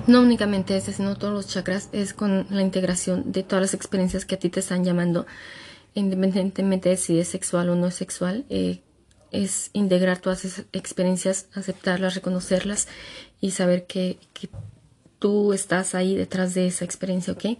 no 0.07 0.20
únicamente 0.20 0.77
ese, 0.77 0.92
sino 0.92 1.16
todos 1.16 1.33
los 1.33 1.49
chakras, 1.49 1.88
es 1.92 2.14
con 2.14 2.47
la 2.51 2.62
integración 2.62 3.33
de 3.33 3.42
todas 3.42 3.62
las 3.62 3.75
experiencias 3.75 4.25
que 4.25 4.35
a 4.35 4.38
ti 4.38 4.51
te 4.51 4.61
están 4.61 4.85
llamando, 4.85 5.27
independientemente 5.94 6.90
de 6.90 6.97
si 6.97 7.18
es 7.18 7.29
sexual 7.29 7.70
o 7.70 7.75
no 7.77 7.87
es 7.88 7.94
sexual. 7.94 8.44
Eh, 8.49 8.81
es 9.31 9.70
integrar 9.73 10.18
todas 10.18 10.44
esas 10.44 10.66
experiencias, 10.73 11.49
aceptarlas, 11.55 12.14
reconocerlas 12.14 12.87
y 13.40 13.51
saber 13.51 13.87
que, 13.87 14.18
que, 14.33 14.49
tú 15.18 15.55
estás 15.55 15.94
ahí 15.94 16.16
detrás 16.16 16.53
de 16.53 16.66
esa 16.66 16.85
experiencia, 16.85 17.33
¿ok? 17.33 17.57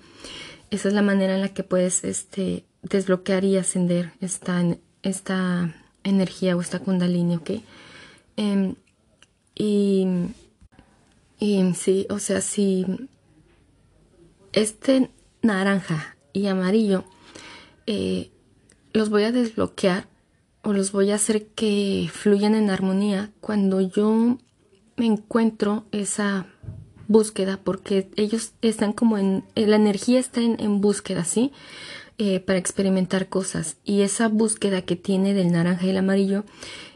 Esa 0.71 0.89
es 0.89 0.95
la 0.95 1.01
manera 1.01 1.35
en 1.35 1.41
la 1.41 1.49
que 1.49 1.63
puedes 1.63 2.05
este, 2.05 2.65
desbloquear 2.83 3.43
y 3.45 3.57
ascender 3.57 4.13
esta, 4.21 4.63
esta 5.03 5.75
energía 6.03 6.57
o 6.57 6.61
esta 6.61 6.81
kundalini, 6.81 7.37
¿ok? 7.37 7.51
Em, 8.37 8.75
y, 9.55 10.07
y 11.39 11.75
sí, 11.75 12.07
o 12.11 12.19
sea, 12.19 12.41
si 12.41 12.87
este 14.53 15.11
naranja 15.43 16.17
y 16.33 16.47
amarillo 16.47 17.05
eh, 17.87 18.31
los 18.93 19.11
voy 19.11 19.25
a 19.25 19.33
desbloquear 19.33 20.09
o 20.63 20.73
los 20.73 20.93
voy 20.93 21.11
a 21.11 21.17
hacer 21.17 21.47
que 21.49 22.09
fluyan 22.13 22.55
en 22.55 22.71
armonía 22.71 23.31
cuando 23.41 23.81
yo 23.81 24.39
me 24.97 25.07
encuentro 25.07 25.85
esa 25.93 26.47
búsqueda 27.07 27.61
porque 27.63 28.09
ellos 28.17 28.53
están 28.63 28.93
como 28.93 29.19
en 29.19 29.45
la 29.55 29.77
energía 29.77 30.19
está 30.19 30.41
en 30.41 30.81
búsqueda 30.81 31.25
sí 31.25 31.53
eh, 32.19 32.41
para 32.41 32.59
experimentar 32.59 33.29
cosas 33.29 33.77
y 33.85 34.03
esa 34.03 34.29
búsqueda 34.29 34.83
que 34.83 34.97
tiene 34.97 35.35
del 35.35 35.51
naranja 35.51 35.87
y 35.87 35.91
el 35.91 35.97
amarillo 35.97 36.45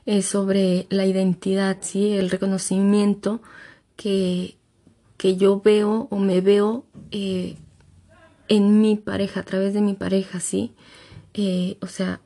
es 0.06 0.26
sobre 0.26 0.86
la 0.90 1.06
identidad, 1.06 1.78
¿sí? 1.80 2.12
el 2.12 2.30
reconocimiento 2.30 3.42
que, 3.96 4.56
que 5.16 5.36
yo 5.36 5.60
veo 5.60 6.06
o 6.10 6.18
me 6.18 6.40
veo 6.40 6.86
eh, 7.10 7.56
en 8.48 8.80
mi 8.80 8.96
pareja, 8.96 9.40
a 9.40 9.42
través 9.42 9.74
de 9.74 9.80
mi 9.80 9.94
pareja, 9.94 10.40
¿sí? 10.40 10.72
Eh, 11.34 11.76
o 11.80 11.86
sea, 11.86 12.20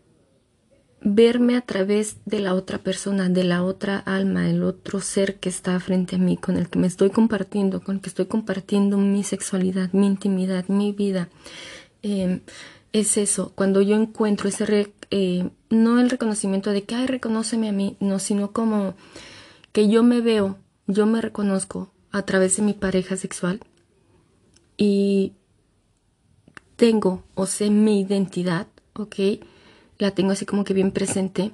verme 1.01 1.57
a 1.57 1.63
través 1.63 2.19
de 2.25 2.39
la 2.39 2.55
otra 2.55 2.79
persona, 2.79 3.29
de 3.29 3.45
la 3.45 3.65
otra 3.65 3.99
alma, 3.99 4.49
el 4.49 4.63
otro 4.63 5.01
ser 5.01 5.41
que 5.41 5.49
está 5.49 5.79
frente 5.81 6.17
a 6.17 6.19
mí, 6.19 6.37
con 6.37 6.57
el 6.57 6.69
que 6.69 6.79
me 6.79 6.87
estoy 6.87 7.11
compartiendo, 7.11 7.83
con 7.83 7.97
el 7.97 8.01
que 8.03 8.09
estoy 8.09 8.27
compartiendo 8.27 8.99
mi 8.99 9.25
sexualidad, 9.25 9.93
mi 9.93 10.07
intimidad, 10.07 10.69
mi 10.69 10.93
vida. 10.93 11.29
Es 12.93 13.17
eso, 13.17 13.53
cuando 13.55 13.81
yo 13.81 13.97
encuentro 13.97 14.49
ese, 14.49 14.93
eh, 15.11 15.49
no 15.71 15.99
el 15.99 16.11
reconocimiento 16.11 16.71
de 16.71 16.85
que, 16.85 16.95
ay, 16.95 17.07
reconóceme 17.07 17.69
a 17.69 17.73
mí, 17.73 17.97
no, 18.01 18.19
sino 18.19 18.53
como 18.53 18.95
que 19.73 19.89
yo 19.89 20.03
me 20.03 20.21
veo, 20.21 20.59
yo 20.87 21.07
me 21.07 21.21
reconozco 21.23 21.91
a 22.11 22.23
través 22.23 22.57
de 22.57 22.63
mi 22.63 22.75
pareja 22.75 23.17
sexual 23.17 23.61
y 24.77 25.33
tengo 26.77 27.25
o 27.35 27.47
sé 27.47 27.71
mi 27.71 28.01
identidad, 28.01 28.67
¿ok? 28.95 29.17
La 29.99 30.11
tengo 30.11 30.33
así 30.33 30.45
como 30.45 30.65
que 30.65 30.75
bien 30.75 30.93
presente 30.93 31.53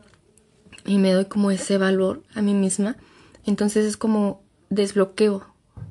y 0.85 0.99
me 0.99 1.13
doy 1.13 1.27
como 1.27 1.53
ese 1.53 1.79
valor 1.79 2.25
a 2.35 2.43
mí 2.43 2.55
misma. 2.55 2.97
Entonces 3.45 3.87
es 3.87 3.97
como 3.97 4.43
desbloqueo 4.71 5.47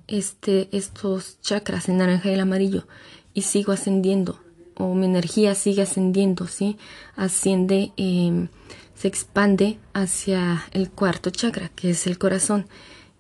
este, 0.08 0.68
estos 0.76 1.40
chakras, 1.40 1.88
el 1.88 1.98
naranja 1.98 2.30
y 2.30 2.34
el 2.34 2.40
amarillo, 2.40 2.88
y 3.34 3.44
sigo 3.44 3.72
ascendiendo 3.72 4.40
o 4.78 4.94
mi 4.94 5.06
energía 5.06 5.56
sigue 5.56 5.82
ascendiendo, 5.82 6.48
¿sí? 6.48 6.78
Asciende, 7.16 7.92
em, 7.98 8.50
se 8.96 9.08
expande 9.08 9.80
hacia 9.94 10.64
el 10.72 10.90
cuarto 10.90 11.30
chakra, 11.30 11.70
que 11.70 11.92
es 11.92 12.08
el 12.08 12.18
corazón. 12.18 12.68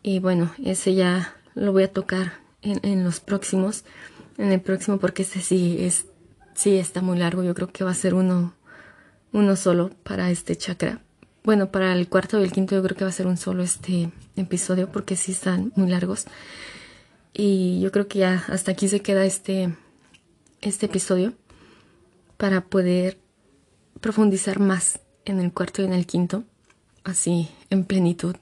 Y 0.03 0.20
bueno, 0.20 0.51
ese 0.64 0.95
ya 0.95 1.36
lo 1.55 1.72
voy 1.72 1.84
a 1.84 1.91
tocar 1.91 2.34
en, 2.62 3.03
los 3.03 3.20
próximos, 3.20 3.86
en 4.38 4.51
el 4.51 4.62
próximo, 4.62 4.99
porque 4.99 5.24
este 5.24 5.39
sí 5.39 5.78
es, 5.80 6.08
sí 6.53 6.78
está 6.78 7.01
muy 7.01 7.18
largo. 7.18 7.43
Yo 7.43 7.53
creo 7.53 7.68
que 7.70 7.84
va 7.84 7.91
a 7.91 7.95
ser 7.95 8.14
uno, 8.14 8.53
uno 9.32 9.55
solo 9.55 9.91
para 10.03 10.30
este 10.30 10.55
chakra. 10.55 11.01
Bueno, 11.43 11.72
para 11.72 11.93
el 11.93 12.10
cuarto 12.10 12.39
y 12.39 12.43
el 12.43 12.51
quinto 12.51 12.76
yo 12.76 12.84
creo 12.84 12.97
que 12.97 13.05
va 13.05 13.10
a 13.10 13.14
ser 13.14 13.28
un 13.28 13.38
solo 13.38 13.64
este 13.64 14.12
episodio 14.36 14.91
porque 14.91 15.16
sí 15.16 15.32
están 15.32 15.72
muy 15.76 15.89
largos. 15.89 16.26
Y 17.34 17.80
yo 17.82 17.91
creo 17.91 18.08
que 18.08 18.20
ya 18.20 18.43
hasta 18.47 18.72
aquí 18.72 18.88
se 18.88 19.01
queda 19.01 19.26
este, 19.26 19.76
este 20.62 20.88
episodio 20.88 21.34
para 22.38 22.61
poder 22.65 23.19
profundizar 23.99 24.59
más 24.59 24.99
en 25.25 25.39
el 25.39 25.51
cuarto 25.51 25.81
y 25.81 25.85
en 25.85 25.93
el 25.93 26.05
quinto, 26.05 26.43
así 27.03 27.49
en 27.69 27.83
plenitud, 27.85 28.35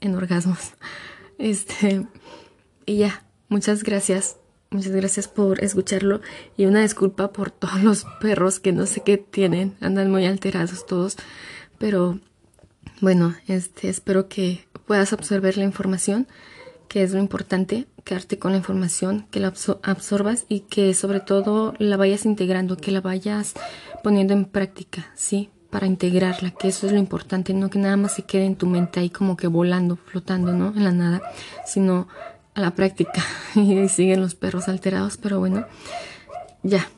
en 0.00 0.14
orgasmos. 0.14 0.72
Este, 1.36 2.06
y 2.86 2.98
ya, 2.98 3.24
muchas 3.48 3.82
gracias. 3.82 4.36
Muchas 4.70 4.92
gracias 4.92 5.28
por 5.28 5.62
escucharlo 5.62 6.20
y 6.56 6.66
una 6.66 6.82
disculpa 6.82 7.32
por 7.32 7.50
todos 7.52 7.82
los 7.82 8.06
perros 8.20 8.60
que 8.60 8.72
no 8.72 8.86
sé 8.86 9.02
qué 9.04 9.18
tienen, 9.18 9.76
andan 9.80 10.10
muy 10.10 10.26
alterados 10.26 10.86
todos, 10.86 11.16
pero 11.78 12.20
bueno, 13.00 13.34
este 13.46 13.88
espero 13.88 14.28
que 14.28 14.66
puedas 14.86 15.12
absorber 15.12 15.56
la 15.56 15.64
información, 15.64 16.26
que 16.88 17.02
es 17.02 17.12
lo 17.12 17.20
importante, 17.20 17.86
quedarte 18.04 18.38
con 18.38 18.52
la 18.52 18.58
información, 18.58 19.26
que 19.30 19.40
la 19.40 19.52
absorbas 19.82 20.44
y 20.48 20.60
que 20.60 20.94
sobre 20.94 21.20
todo 21.20 21.74
la 21.78 21.96
vayas 21.96 22.26
integrando, 22.26 22.76
que 22.76 22.90
la 22.90 23.00
vayas 23.00 23.54
poniendo 24.02 24.34
en 24.34 24.44
práctica, 24.44 25.10
¿sí? 25.14 25.50
Para 25.70 25.86
integrarla, 25.86 26.50
que 26.52 26.68
eso 26.68 26.86
es 26.86 26.92
lo 26.92 26.98
importante, 26.98 27.52
no 27.54 27.70
que 27.70 27.78
nada 27.78 27.96
más 27.96 28.14
se 28.14 28.22
quede 28.22 28.44
en 28.44 28.56
tu 28.56 28.66
mente 28.66 29.00
ahí 29.00 29.10
como 29.10 29.36
que 29.36 29.48
volando, 29.48 29.96
flotando, 29.96 30.52
¿no? 30.52 30.68
En 30.68 30.84
la 30.84 30.92
nada, 30.92 31.22
sino 31.66 32.06
a 32.54 32.60
la 32.60 32.72
práctica. 32.72 33.24
y 33.54 33.88
siguen 33.88 34.20
los 34.20 34.34
perros 34.34 34.68
alterados, 34.68 35.16
pero 35.16 35.38
bueno, 35.38 35.66
ya. 36.62 36.88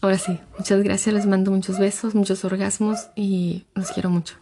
Ahora 0.00 0.16
sí, 0.16 0.38
muchas 0.56 0.82
gracias, 0.82 1.14
les 1.14 1.26
mando 1.26 1.50
muchos 1.50 1.78
besos, 1.78 2.14
muchos 2.14 2.42
orgasmos 2.44 3.08
y 3.16 3.66
los 3.74 3.90
quiero 3.90 4.08
mucho. 4.08 4.39